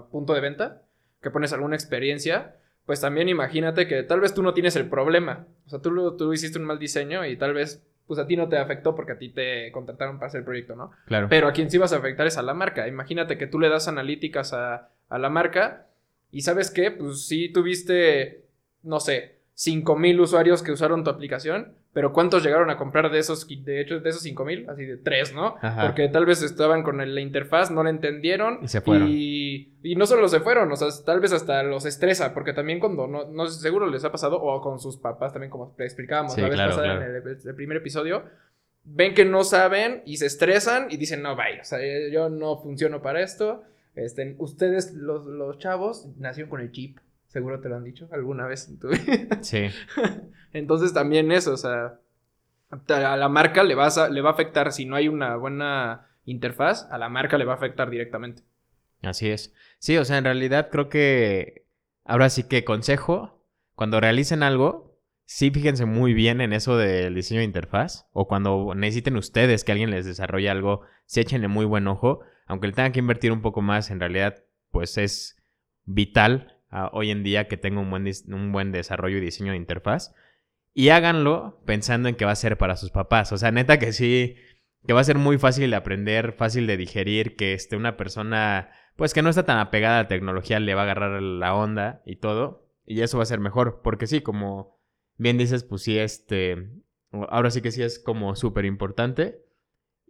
punto 0.10 0.34
de 0.34 0.40
venta, 0.40 0.84
que 1.22 1.30
pones 1.30 1.52
alguna 1.52 1.76
experiencia, 1.76 2.56
pues 2.86 3.02
también 3.02 3.28
imagínate 3.28 3.86
que 3.86 4.04
tal 4.04 4.22
vez 4.22 4.34
tú 4.34 4.42
no 4.42 4.54
tienes 4.54 4.78
el 4.78 4.90
problema. 4.90 5.46
O 5.66 5.70
sea, 5.70 5.80
tú, 5.80 6.16
tú 6.16 6.32
hiciste 6.32 6.58
un 6.58 6.66
mal 6.66 6.80
diseño 6.80 7.26
y 7.26 7.36
tal 7.36 7.54
vez 7.54 7.86
pues 8.12 8.20
a 8.20 8.28
ti 8.28 8.36
no 8.36 8.50
te 8.50 8.58
afectó 8.58 8.94
porque 8.94 9.14
a 9.14 9.18
ti 9.18 9.30
te 9.30 9.72
contrataron 9.72 10.18
para 10.18 10.28
hacer 10.28 10.40
el 10.40 10.44
proyecto, 10.44 10.76
¿no? 10.76 10.92
Claro. 11.06 11.30
Pero 11.30 11.48
a 11.48 11.54
quien 11.54 11.72
sí 11.72 11.78
vas 11.78 11.94
a 11.94 11.96
afectar 11.96 12.28
es 12.28 12.38
a 12.38 12.42
la 12.42 12.54
marca. 12.54 12.86
Imagínate 12.90 13.38
que 13.38 13.48
tú 13.48 13.58
le 13.58 13.70
das 13.70 13.88
analíticas 13.88 14.52
a, 14.52 14.90
a 15.08 15.18
la 15.18 15.30
marca 15.30 15.88
y 16.30 16.42
sabes 16.42 16.72
qué, 16.72 16.92
pues 16.92 17.26
sí 17.26 17.48
tuviste, 17.54 18.48
no 18.84 19.00
sé, 19.00 19.38
5000 19.54 20.20
usuarios 20.20 20.64
que 20.64 20.72
usaron 20.72 21.04
tu 21.04 21.10
aplicación, 21.10 21.76
pero 21.94 22.14
¿cuántos 22.14 22.44
llegaron 22.44 22.70
a 22.70 22.78
comprar 22.78 23.12
de 23.12 23.20
esos, 23.20 23.48
de 23.48 23.82
hecho, 23.82 24.00
de 24.00 24.10
esos 24.10 24.22
5000? 24.22 24.70
Así 24.70 24.86
de 24.86 24.98
tres, 24.98 25.34
¿no? 25.34 25.56
Porque 25.82 26.08
tal 26.08 26.26
vez 26.26 26.42
estaban 26.42 26.84
con 26.84 26.98
la 26.98 27.22
interfaz, 27.22 27.70
no 27.70 27.84
la 27.84 27.90
entendieron. 27.90 28.60
Y 28.62 28.70
se 28.70 28.82
fueron. 28.82 29.10
Y, 29.12 29.74
no 29.98 30.06
solo 30.06 30.28
se 30.30 30.40
fueron, 30.40 30.72
o 30.72 30.76
sea, 30.76 30.88
tal 31.06 31.20
vez 31.20 31.34
hasta 31.34 31.64
los 31.64 31.86
estresa, 31.86 32.34
porque 32.34 32.54
también 32.54 32.80
cuando, 32.80 33.08
no, 33.08 33.26
no 33.26 33.48
seguro 33.48 33.88
les 33.88 34.06
ha 34.06 34.12
pasado, 34.12 34.42
o 34.42 34.62
con 34.62 34.80
sus 34.80 34.98
papás 34.98 35.34
también, 35.34 35.52
como 35.52 35.76
explicábamos 35.80 36.38
la 36.38 36.50
vez 36.50 36.60
pasada 36.60 36.96
en 36.96 37.02
el, 37.04 37.56
primer 37.56 37.78
episodio, 37.78 38.24
ven 38.84 39.14
que 39.14 39.26
no 39.26 39.44
saben 39.44 40.02
y 40.06 40.18
se 40.18 40.28
estresan 40.28 40.88
y 40.90 40.98
dicen, 40.98 41.22
no, 41.22 41.36
vaya, 41.36 41.62
o 41.62 41.66
sea, 41.66 41.80
yo 42.12 42.30
no 42.30 42.58
funciono 42.58 43.02
para 43.02 43.22
esto. 43.22 43.64
Este, 43.96 44.36
ustedes, 44.38 44.94
los, 44.94 45.26
los 45.26 45.60
chavos, 45.60 46.08
nacieron 46.18 46.50
con 46.50 46.62
el 46.62 46.72
chip. 46.72 46.98
Seguro 47.32 47.62
te 47.62 47.70
lo 47.70 47.78
han 47.78 47.86
dicho 47.86 48.10
alguna 48.12 48.46
vez 48.46 48.68
en 48.68 48.78
tu 48.78 48.90
vida. 48.90 49.42
Sí. 49.42 49.70
Entonces 50.52 50.94
también 50.94 51.32
eso, 51.32 51.54
o 51.54 51.58
sea, 51.58 51.98
a 52.70 53.16
la 53.16 53.30
marca 53.30 53.64
le, 53.64 53.74
vas 53.74 53.98
a, 53.98 54.10
le 54.10 54.20
va 54.20 54.32
a 54.32 54.34
afectar, 54.34 54.74
si 54.74 54.86
no 54.86 54.98
hay 54.98 55.08
una 55.08 55.38
buena 55.38 56.10
interfaz, 56.26 56.90
a 56.92 56.98
la 56.98 57.08
marca 57.08 57.38
le 57.38 57.46
va 57.46 57.54
a 57.54 57.56
afectar 57.56 57.90
directamente. 57.90 58.44
Así 59.02 59.30
es. 59.30 59.54
Sí, 59.80 59.96
o 59.98 60.04
sea, 60.04 60.18
en 60.18 60.26
realidad 60.26 60.68
creo 60.70 60.90
que 60.90 61.66
ahora 62.04 62.30
sí 62.30 62.44
que 62.44 62.66
consejo, 62.66 63.42
cuando 63.76 64.02
realicen 64.02 64.44
algo, 64.44 65.00
sí 65.24 65.52
fíjense 65.52 65.86
muy 65.86 66.14
bien 66.14 66.42
en 66.42 66.52
eso 66.52 66.76
del 66.76 67.16
diseño 67.16 67.40
de 67.40 67.46
interfaz, 67.46 68.10
o 68.12 68.28
cuando 68.28 68.76
necesiten 68.76 69.16
ustedes 69.16 69.64
que 69.64 69.72
alguien 69.72 69.90
les 69.90 70.06
desarrolle 70.06 70.50
algo, 70.50 70.82
sí 71.06 71.22
échenle 71.22 71.48
muy 71.48 71.64
buen 71.64 71.88
ojo, 71.88 72.20
aunque 72.46 72.68
le 72.68 72.74
tengan 72.74 72.92
que 72.92 73.00
invertir 73.00 73.32
un 73.32 73.42
poco 73.42 73.62
más, 73.62 73.90
en 73.90 74.02
realidad, 74.02 74.44
pues 74.70 74.98
es 74.98 75.38
vital 75.86 76.58
hoy 76.92 77.12
en 77.12 77.24
día 77.24 77.48
que 77.48 77.58
tenga 77.58 77.80
un 77.80 77.90
buen, 77.90 78.10
un 78.28 78.52
buen 78.52 78.72
desarrollo 78.72 79.18
y 79.18 79.22
diseño 79.22 79.52
de 79.52 79.58
interfaz. 79.58 80.14
Y 80.74 80.90
háganlo 80.90 81.62
pensando 81.66 82.08
en 82.08 82.16
que 82.16 82.26
va 82.26 82.32
a 82.32 82.36
ser 82.36 82.58
para 82.58 82.78
sus 82.78 82.92
papás. 82.92 83.32
O 83.32 83.38
sea, 83.38 83.52
neta 83.52 83.78
que 83.78 83.92
sí, 83.92 84.36
que 84.86 84.94
va 84.94 85.02
a 85.02 85.06
ser 85.06 85.18
muy 85.18 85.38
fácil 85.38 85.70
de 85.70 85.76
aprender, 85.76 86.34
fácil 86.34 86.68
de 86.68 86.78
digerir, 86.78 87.36
que 87.36 87.54
este, 87.54 87.76
una 87.76 87.98
persona, 87.98 88.72
pues 88.96 89.14
que 89.14 89.22
no 89.22 89.30
está 89.30 89.46
tan 89.46 89.60
apegada 89.60 90.00
a 90.00 90.04
la 90.04 90.08
tecnología, 90.08 90.60
le 90.60 90.74
va 90.74 90.82
a 90.82 90.84
agarrar 90.86 91.22
la 91.22 91.54
onda 91.54 92.02
y 92.06 92.18
todo. 92.18 92.70
Y 92.86 93.02
eso 93.02 93.18
va 93.18 93.24
a 93.24 93.28
ser 93.28 93.40
mejor. 93.40 93.82
Porque 93.84 94.08
sí, 94.08 94.22
como 94.22 94.80
bien 95.18 95.38
dices, 95.38 95.64
pues 95.64 95.84
sí, 95.84 96.00
este, 96.00 96.70
ahora 97.12 97.52
sí 97.52 97.62
que 97.62 97.72
sí 97.72 97.84
es 97.84 98.00
como 98.00 98.36
súper 98.36 98.66
importante 98.66 99.42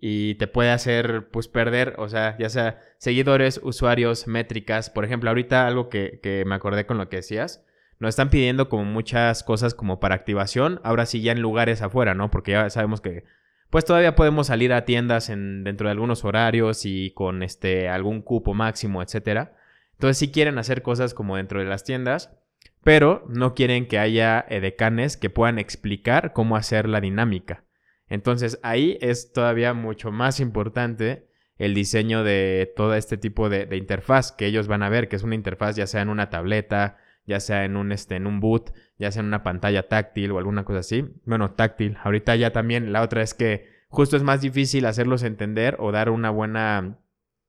y 0.04 0.36
te 0.36 0.48
puede 0.48 0.72
hacer 0.72 1.30
pues 1.30 1.48
perder, 1.48 1.94
o 2.00 2.10
sea, 2.10 2.36
ya 2.40 2.50
sea 2.50 2.82
seguidores, 2.98 3.62
usuarios, 3.64 4.28
métricas. 4.28 4.90
Por 4.90 5.06
ejemplo, 5.06 5.30
ahorita 5.30 5.68
algo 5.68 5.90
que, 5.90 6.20
que, 6.24 6.44
me 6.46 6.56
acordé 6.56 6.88
con 6.88 6.98
lo 6.98 7.08
que 7.08 7.18
decías, 7.18 7.64
nos 8.00 8.10
están 8.10 8.32
pidiendo 8.32 8.68
como 8.68 8.84
muchas 8.84 9.44
cosas 9.44 9.76
como 9.76 10.00
para 10.00 10.16
activación, 10.16 10.82
ahora 10.84 11.06
sí 11.06 11.22
ya 11.22 11.32
en 11.32 11.42
lugares 11.42 11.84
afuera, 11.84 12.16
¿no? 12.16 12.32
Porque 12.32 12.54
ya 12.54 12.70
sabemos 12.72 13.00
que 13.00 13.26
pues 13.70 13.86
todavía 13.86 14.16
podemos 14.16 14.48
salir 14.48 14.74
a 14.74 14.86
tiendas 14.86 15.30
en, 15.30 15.64
dentro 15.64 15.88
de 15.88 15.92
algunos 15.92 16.26
horarios 16.26 16.86
y 16.86 17.12
con 17.12 17.44
este 17.44 17.88
algún 17.88 18.24
cupo 18.24 18.56
máximo, 18.56 19.04
etcétera. 19.04 19.56
Entonces 19.94 20.18
sí 20.18 20.32
quieren 20.32 20.58
hacer 20.58 20.82
cosas 20.82 21.14
como 21.14 21.38
dentro 21.38 21.60
de 21.60 21.68
las 21.68 21.84
tiendas, 21.84 22.36
pero 22.84 23.24
no 23.30 23.54
quieren 23.54 23.88
que 23.88 24.00
haya 24.00 24.44
edecanes 24.50 25.16
que 25.16 25.30
puedan 25.30 25.60
explicar 25.60 26.34
cómo 26.34 26.56
hacer 26.56 26.90
la 26.90 27.02
dinámica. 27.02 27.64
Entonces 28.12 28.60
ahí 28.62 28.98
es 29.00 29.32
todavía 29.32 29.74
mucho 29.74 30.12
más 30.12 30.42
importante 30.42 31.30
el 31.58 31.74
diseño 31.74 32.26
de 32.26 32.70
todo 32.76 32.94
este 32.96 33.16
tipo 33.16 33.48
de, 33.48 33.66
interfaz 33.78 34.34
que 34.34 34.48
ellos 34.48 34.68
van 34.68 34.84
a 34.84 34.90
ver, 34.90 35.08
que 35.08 35.16
es 35.16 35.24
una 35.24 35.36
interfaz 35.36 35.78
ya 35.78 35.88
sea 35.88 36.02
en 36.02 36.10
una 36.10 36.30
tableta, 36.30 36.98
ya 37.26 37.40
sea 37.40 37.64
en 37.64 37.78
un, 37.78 37.94
este, 37.94 38.18
en 38.18 38.28
un 38.28 38.42
boot, 38.42 38.74
ya 38.98 39.14
sea 39.14 39.22
en 39.22 39.28
una 39.28 39.44
pantalla 39.44 39.88
táctil 39.88 40.32
o 40.32 40.40
alguna 40.40 40.66
cosa 40.66 40.80
así. 40.80 41.06
Bueno, 41.24 41.52
táctil. 41.52 41.98
Ahorita 42.04 42.36
ya 42.36 42.52
también 42.52 42.92
la 42.92 43.02
otra 43.02 43.22
es 43.22 43.34
que 43.34 43.70
justo 43.88 44.18
es 44.18 44.24
más 44.24 44.42
difícil 44.42 44.88
hacerlos 44.88 45.24
entender 45.24 45.78
o 45.80 45.94
dar 45.94 46.10
una 46.10 46.32
buena 46.32 47.00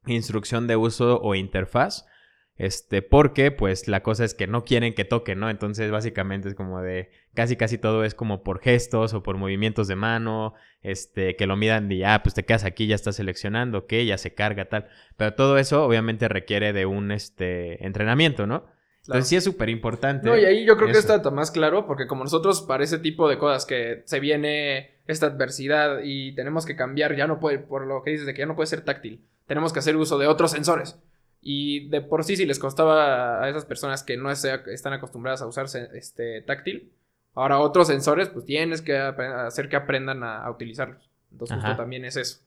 instrucción 0.06 0.68
de 0.68 0.76
uso 0.76 1.20
o 1.22 1.34
interfaz 1.34 2.06
este, 2.56 3.02
porque 3.02 3.50
pues 3.50 3.88
la 3.88 4.02
cosa 4.02 4.24
es 4.24 4.34
que 4.34 4.46
no 4.46 4.64
quieren 4.64 4.94
que 4.94 5.04
toque, 5.04 5.34
¿no? 5.34 5.48
Entonces 5.50 5.90
básicamente 5.90 6.48
es 6.48 6.54
como 6.54 6.80
de 6.80 7.10
casi 7.34 7.56
casi 7.56 7.78
todo 7.78 8.04
es 8.04 8.14
como 8.14 8.42
por 8.42 8.60
gestos 8.60 9.14
o 9.14 9.22
por 9.22 9.38
movimientos 9.38 9.88
de 9.88 9.96
mano, 9.96 10.54
este, 10.82 11.34
que 11.36 11.46
lo 11.46 11.56
midan 11.56 11.90
y 11.90 11.98
ya, 11.98 12.22
pues 12.22 12.34
te 12.34 12.44
quedas 12.44 12.64
aquí, 12.64 12.86
ya 12.86 12.94
estás 12.94 13.16
seleccionando, 13.16 13.78
ok, 13.78 13.94
ya 14.06 14.18
se 14.18 14.34
carga 14.34 14.68
tal. 14.68 14.88
Pero 15.16 15.34
todo 15.34 15.58
eso 15.58 15.84
obviamente 15.84 16.28
requiere 16.28 16.72
de 16.72 16.86
un 16.86 17.10
este 17.10 17.84
entrenamiento, 17.84 18.46
¿no? 18.46 18.66
Entonces 19.06 19.28
sí 19.28 19.36
es 19.36 19.44
súper 19.44 19.68
importante. 19.68 20.28
No, 20.28 20.38
y 20.38 20.44
ahí 20.44 20.64
yo 20.64 20.76
creo 20.76 20.92
que 20.92 20.98
está 20.98 21.18
más 21.32 21.50
claro, 21.50 21.86
porque 21.86 22.06
como 22.06 22.22
nosotros 22.22 22.62
para 22.62 22.84
ese 22.84 22.98
tipo 22.98 23.28
de 23.28 23.36
cosas 23.36 23.66
que 23.66 24.02
se 24.04 24.20
viene 24.20 24.92
esta 25.08 25.26
adversidad 25.26 26.00
y 26.04 26.34
tenemos 26.36 26.66
que 26.66 26.76
cambiar, 26.76 27.16
ya 27.16 27.26
no 27.26 27.40
puede, 27.40 27.58
por 27.58 27.86
lo 27.86 28.04
que 28.04 28.12
dices 28.12 28.26
de 28.26 28.34
que 28.34 28.40
ya 28.40 28.46
no 28.46 28.54
puede 28.54 28.68
ser 28.68 28.82
táctil, 28.82 29.24
tenemos 29.46 29.72
que 29.72 29.80
hacer 29.80 29.96
uso 29.96 30.18
de 30.18 30.28
otros 30.28 30.52
sensores. 30.52 31.00
Y 31.44 31.88
de 31.88 32.00
por 32.00 32.22
sí, 32.22 32.36
si 32.36 32.46
les 32.46 32.60
costaba 32.60 33.42
a 33.42 33.48
esas 33.48 33.64
personas 33.64 34.04
que 34.04 34.16
no 34.16 34.30
están 34.30 34.92
acostumbradas 34.92 35.42
a 35.42 35.46
usarse 35.46 35.88
este, 35.94 36.40
táctil, 36.42 36.92
ahora 37.34 37.58
otros 37.58 37.88
sensores, 37.88 38.28
pues 38.28 38.44
tienes 38.44 38.80
que 38.80 38.96
hacer 38.96 39.68
que 39.68 39.74
aprendan 39.74 40.22
a, 40.22 40.48
utilizarlos. 40.48 41.10
Entonces, 41.32 41.58
esto 41.58 41.76
también 41.76 42.04
es 42.04 42.16
eso. 42.16 42.38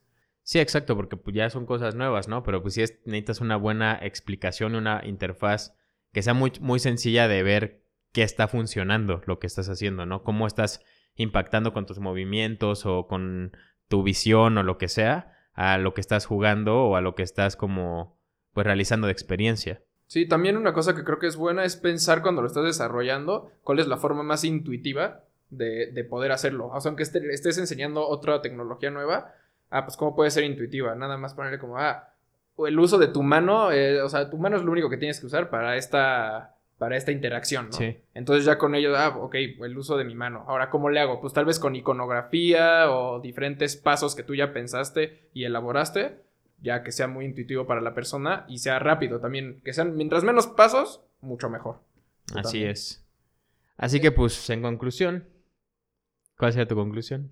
Sí, 0.43 0.59
exacto, 0.59 0.95
porque 0.95 1.17
pues, 1.17 1.35
ya 1.35 1.49
son 1.49 1.65
cosas 1.65 1.95
nuevas, 1.95 2.29
¿no? 2.29 2.43
Pero 2.43 2.61
pues 2.61 2.75
sí 2.75 2.81
necesitas 3.03 3.41
una 3.41 3.57
buena 3.57 3.99
explicación, 4.01 4.75
una 4.75 5.01
interfaz 5.03 5.75
que 6.13 6.21
sea 6.21 6.33
muy, 6.33 6.53
muy 6.61 6.79
sencilla 6.79 7.27
de 7.27 7.43
ver 7.43 7.83
qué 8.13 8.23
está 8.23 8.47
funcionando 8.47 9.21
lo 9.25 9.39
que 9.39 9.47
estás 9.47 9.67
haciendo, 9.67 10.05
¿no? 10.05 10.23
Cómo 10.23 10.47
estás 10.47 10.81
impactando 11.15 11.73
con 11.73 11.85
tus 11.85 11.99
movimientos 11.99 12.85
o 12.85 13.07
con 13.07 13.57
tu 13.89 14.03
visión 14.03 14.57
o 14.57 14.63
lo 14.63 14.77
que 14.77 14.87
sea 14.87 15.33
a 15.53 15.77
lo 15.77 15.93
que 15.93 16.01
estás 16.01 16.25
jugando 16.25 16.83
o 16.83 16.95
a 16.95 17.01
lo 17.01 17.15
que 17.15 17.23
estás 17.23 17.55
como 17.55 18.14
pues 18.55 18.65
realizando 18.65 19.07
de 19.07 19.11
experiencia. 19.11 19.81
Sí, 20.07 20.25
también 20.25 20.55
una 20.55 20.71
cosa 20.71 20.95
que 20.95 21.03
creo 21.03 21.19
que 21.19 21.27
es 21.27 21.35
buena 21.35 21.65
es 21.65 21.75
pensar 21.75 22.21
cuando 22.21 22.41
lo 22.41 22.47
estás 22.47 22.63
desarrollando 22.63 23.51
cuál 23.63 23.79
es 23.79 23.87
la 23.87 23.97
forma 23.97 24.23
más 24.23 24.45
intuitiva 24.45 25.23
de, 25.49 26.07
poder 26.09 26.31
hacerlo. 26.31 26.67
O 26.67 26.79
sea, 26.79 26.89
aunque 26.89 27.03
estés 27.03 27.57
enseñando 27.57 28.07
otra 28.07 28.41
tecnología 28.41 28.91
nueva, 28.91 29.33
ah, 29.71 29.83
pues 29.85 29.97
cómo 29.97 30.15
puede 30.15 30.31
ser 30.31 30.45
intuitiva. 30.45 30.95
Nada 30.95 31.17
más 31.17 31.33
ponerle 31.33 31.59
como, 31.59 31.77
ah, 31.77 32.13
el 32.65 32.79
uso 32.79 32.97
de 32.97 33.09
tu 33.09 33.23
mano, 33.23 33.73
eh, 33.73 34.01
o 34.01 34.07
sea, 34.07 34.29
tu 34.29 34.37
mano 34.37 34.55
es 34.55 34.63
lo 34.63 34.71
único 34.71 34.89
que 34.89 34.97
tienes 34.97 35.19
que 35.19 35.25
usar 35.25 35.49
para 35.49 35.75
esta, 35.75 36.55
para 36.77 36.95
esta 36.95 37.11
interacción, 37.11 37.65
¿no? 37.65 37.73
Sí. 37.73 37.97
Entonces 38.13 38.45
ya 38.45 38.57
con 38.57 38.73
ello, 38.73 38.95
ah, 38.95 39.17
ok, 39.17 39.35
el 39.35 39.77
uso 39.77 39.97
de 39.97 40.05
mi 40.05 40.15
mano. 40.15 40.45
Ahora, 40.47 40.69
¿cómo 40.69 40.89
le 40.89 41.01
hago? 41.01 41.19
Pues 41.19 41.33
tal 41.33 41.43
vez 41.43 41.59
con 41.59 41.75
iconografía 41.75 42.89
o 42.89 43.19
diferentes 43.19 43.75
pasos 43.75 44.15
que 44.15 44.23
tú 44.23 44.33
ya 44.33 44.53
pensaste 44.53 45.27
y 45.33 45.43
elaboraste 45.43 46.23
ya 46.61 46.83
que 46.83 46.91
sea 46.91 47.07
muy 47.07 47.25
intuitivo 47.25 47.67
para 47.67 47.81
la 47.81 47.93
persona 47.93 48.45
y 48.47 48.59
sea 48.59 48.79
rápido 48.79 49.19
también. 49.19 49.61
Que 49.63 49.73
sean, 49.73 49.95
mientras 49.95 50.23
menos 50.23 50.47
pasos, 50.47 51.01
mucho 51.21 51.49
mejor. 51.49 51.79
Así 52.33 52.63
es. 52.63 53.05
Así 53.77 53.99
que, 53.99 54.11
pues, 54.11 54.49
en 54.49 54.61
conclusión, 54.61 55.27
¿cuál 56.37 56.53
sería 56.53 56.67
tu 56.67 56.75
conclusión? 56.75 57.29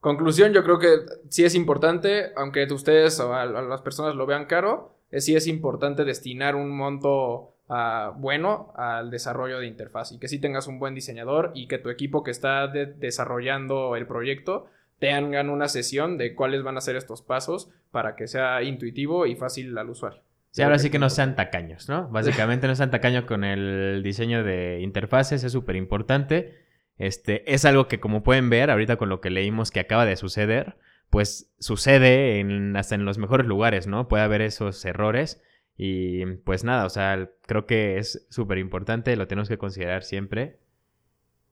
Conclusión, 0.00 0.52
yo 0.52 0.64
creo 0.64 0.78
que 0.78 0.98
sí 1.30 1.44
es 1.44 1.54
importante, 1.54 2.32
aunque 2.36 2.70
ustedes 2.70 3.18
o 3.20 3.32
a, 3.32 3.46
las 3.46 3.80
personas 3.80 4.14
lo 4.14 4.26
vean 4.26 4.44
caro, 4.44 4.98
sí 5.10 5.34
es 5.34 5.46
importante 5.46 6.04
destinar 6.04 6.56
un 6.56 6.76
monto 6.76 7.54
ah, 7.68 8.12
bueno 8.16 8.72
al 8.76 9.10
desarrollo 9.10 9.60
de 9.60 9.66
interfaz 9.66 10.12
y 10.12 10.18
que 10.18 10.28
sí 10.28 10.38
tengas 10.38 10.66
un 10.66 10.78
buen 10.78 10.94
diseñador 10.94 11.52
y 11.54 11.68
que 11.68 11.78
tu 11.78 11.88
equipo 11.88 12.22
que 12.22 12.32
está 12.32 12.68
desarrollando 12.68 13.96
el 13.96 14.06
proyecto 14.06 14.66
tengan 14.98 15.50
una 15.50 15.68
sesión 15.68 16.18
de 16.18 16.34
cuáles 16.34 16.62
van 16.62 16.76
a 16.76 16.80
ser 16.80 16.96
estos 16.96 17.22
pasos 17.22 17.70
para 17.90 18.16
que 18.16 18.26
sea 18.26 18.62
intuitivo 18.62 19.26
y 19.26 19.36
fácil 19.36 19.76
al 19.76 19.90
usuario. 19.90 20.22
Sí, 20.50 20.62
ahora 20.62 20.78
sí 20.78 20.88
que 20.88 21.00
no 21.00 21.10
sean 21.10 21.34
tacaños, 21.34 21.88
¿no? 21.88 22.08
Básicamente 22.10 22.68
no 22.68 22.76
sean 22.76 22.92
tacaños 22.92 23.24
con 23.24 23.42
el 23.42 24.02
diseño 24.04 24.44
de 24.44 24.80
interfaces, 24.82 25.42
es 25.42 25.50
súper 25.50 25.74
importante. 25.74 26.64
Este, 26.96 27.52
es 27.52 27.64
algo 27.64 27.88
que 27.88 27.98
como 27.98 28.22
pueden 28.22 28.50
ver 28.50 28.70
ahorita 28.70 28.96
con 28.96 29.08
lo 29.08 29.20
que 29.20 29.30
leímos 29.30 29.72
que 29.72 29.80
acaba 29.80 30.06
de 30.06 30.14
suceder, 30.14 30.76
pues 31.10 31.52
sucede 31.58 32.38
en, 32.38 32.76
hasta 32.76 32.94
en 32.94 33.04
los 33.04 33.18
mejores 33.18 33.48
lugares, 33.48 33.88
¿no? 33.88 34.06
Puede 34.06 34.22
haber 34.22 34.42
esos 34.42 34.84
errores 34.84 35.42
y 35.76 36.24
pues 36.44 36.62
nada, 36.62 36.86
o 36.86 36.90
sea, 36.90 37.30
creo 37.46 37.66
que 37.66 37.98
es 37.98 38.26
súper 38.30 38.58
importante, 38.58 39.16
lo 39.16 39.26
tenemos 39.26 39.48
que 39.48 39.58
considerar 39.58 40.04
siempre. 40.04 40.60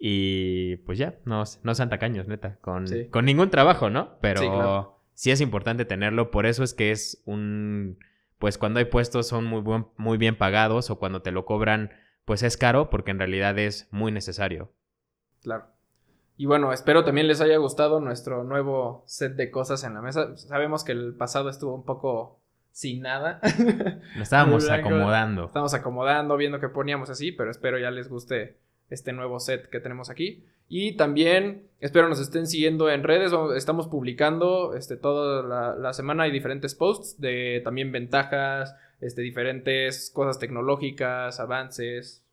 Y 0.04 0.78
pues 0.78 0.98
ya, 0.98 1.14
no, 1.26 1.44
no 1.62 1.74
sean 1.76 1.88
tacaños, 1.88 2.26
neta, 2.26 2.58
con, 2.60 2.86
con 3.10 3.24
ningún 3.24 3.50
trabajo, 3.50 3.88
¿no? 3.88 4.18
Pero 4.20 4.98
sí, 5.14 5.30
es 5.30 5.40
importante 5.40 5.84
tenerlo, 5.84 6.32
por 6.32 6.44
eso 6.44 6.64
es 6.64 6.74
que 6.74 6.90
es 6.90 7.22
un, 7.24 7.98
pues 8.40 8.58
cuando 8.58 8.80
hay 8.80 8.86
puestos 8.86 9.28
son 9.28 9.44
muy, 9.44 9.62
muy 9.96 10.18
bien 10.18 10.36
pagados 10.36 10.90
o 10.90 10.98
cuando 10.98 11.22
te 11.22 11.30
lo 11.30 11.44
cobran, 11.44 11.92
pues 12.24 12.42
es 12.42 12.56
caro 12.56 12.90
porque 12.90 13.12
en 13.12 13.20
realidad 13.20 13.56
es 13.60 13.86
muy 13.92 14.10
necesario. 14.10 14.72
Claro. 15.40 15.66
Y 16.36 16.46
bueno, 16.46 16.72
espero 16.72 17.04
también 17.04 17.28
les 17.28 17.40
haya 17.40 17.58
gustado 17.58 18.00
nuestro 18.00 18.42
nuevo 18.42 19.04
set 19.06 19.36
de 19.36 19.52
cosas 19.52 19.84
en 19.84 19.94
la 19.94 20.00
mesa. 20.00 20.36
Sabemos 20.36 20.82
que 20.82 20.90
el 20.90 21.14
pasado 21.14 21.48
estuvo 21.48 21.76
un 21.76 21.84
poco 21.84 22.40
sin 22.72 23.02
nada. 23.02 23.38
Lo 24.16 24.24
estábamos 24.24 24.68
acomodando. 24.68 25.44
Estamos 25.44 25.74
acomodando, 25.74 26.36
viendo 26.36 26.58
qué 26.58 26.68
poníamos 26.68 27.08
así, 27.08 27.30
pero 27.30 27.52
espero 27.52 27.78
ya 27.78 27.92
les 27.92 28.08
guste 28.08 28.58
este 28.92 29.12
nuevo 29.12 29.40
set 29.40 29.68
que 29.68 29.80
tenemos 29.80 30.10
aquí. 30.10 30.44
Y 30.68 30.92
también 30.92 31.68
espero 31.80 32.08
nos 32.08 32.20
estén 32.20 32.46
siguiendo 32.46 32.90
en 32.90 33.02
redes. 33.02 33.32
Estamos 33.56 33.88
publicando 33.88 34.74
este, 34.74 34.96
toda 34.96 35.76
la, 35.76 35.92
semana. 35.92 36.24
Hay 36.24 36.30
diferentes 36.30 36.74
posts 36.74 37.20
de 37.20 37.60
también 37.64 37.92
ventajas, 37.92 38.74
este, 39.00 39.22
diferentes 39.22 40.10
cosas 40.14 40.38
tecnológicas, 40.38 41.40
avances, 41.40 42.24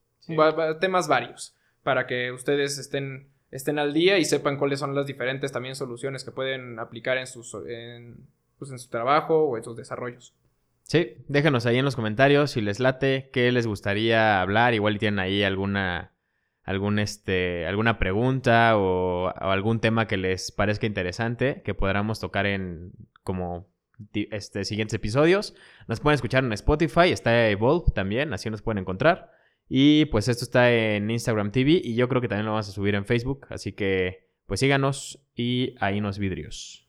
temas 0.79 1.07
varios. 1.07 1.55
Para 1.83 2.07
que 2.07 2.31
ustedes 2.31 2.77
estén, 2.77 3.27
estén 3.51 3.79
al 3.79 3.93
día 3.93 4.17
y 4.17 4.25
sepan 4.25 4.57
cuáles 4.57 4.79
son 4.79 4.95
las 4.95 5.07
diferentes 5.07 5.51
también 5.51 5.75
soluciones 5.75 6.23
que 6.23 6.31
pueden 6.31 6.79
aplicar 6.79 7.17
en, 7.17 7.27
sus, 7.27 7.53
en, 7.67 8.27
pues, 8.57 8.71
en 8.71 8.79
su 8.79 8.89
trabajo 8.89 9.45
o 9.45 9.57
en 9.57 9.63
sus 9.63 9.75
desarrollos. 9.75 10.33
Sí, 10.83 11.17
déjenos 11.27 11.65
ahí 11.65 11.77
en 11.77 11.85
los 11.85 11.95
comentarios 11.95 12.51
si 12.51 12.61
les 12.61 12.79
late, 12.79 13.29
qué 13.31 13.51
les 13.51 13.67
gustaría 13.67 14.41
hablar. 14.41 14.73
Igual 14.73 14.97
tienen 14.97 15.19
ahí 15.19 15.43
alguna 15.43 16.11
algún 16.63 16.99
este, 16.99 17.65
alguna 17.65 17.97
pregunta 17.97 18.77
o, 18.77 19.33
algún 19.35 19.79
tema 19.79 20.07
que 20.07 20.17
les 20.17 20.51
parezca 20.51 20.85
interesante 20.85 21.61
que 21.63 21.73
podamos 21.73 22.19
tocar 22.19 22.45
en 22.45 22.91
como 23.23 23.67
este, 24.13 24.65
siguientes 24.65 24.93
episodios. 24.93 25.55
Nos 25.87 25.99
pueden 25.99 26.15
escuchar 26.15 26.43
en 26.43 26.53
Spotify, 26.53 27.11
está 27.11 27.49
Evolve 27.49 27.91
también, 27.93 28.33
así 28.33 28.49
nos 28.49 28.61
pueden 28.61 28.79
encontrar. 28.79 29.31
Y 29.67 30.05
pues 30.05 30.27
esto 30.27 30.45
está 30.45 30.71
en 30.71 31.11
Instagram 31.11 31.51
TV 31.51 31.79
y 31.83 31.95
yo 31.95 32.09
creo 32.09 32.21
que 32.21 32.27
también 32.27 32.45
lo 32.45 32.53
vamos 32.53 32.69
a 32.69 32.71
subir 32.71 32.95
en 32.95 33.05
Facebook, 33.05 33.45
así 33.49 33.73
que 33.73 34.27
pues 34.47 34.59
síganos 34.59 35.23
y 35.35 35.75
ahí 35.79 36.01
nos 36.01 36.17
vidrios. 36.17 36.87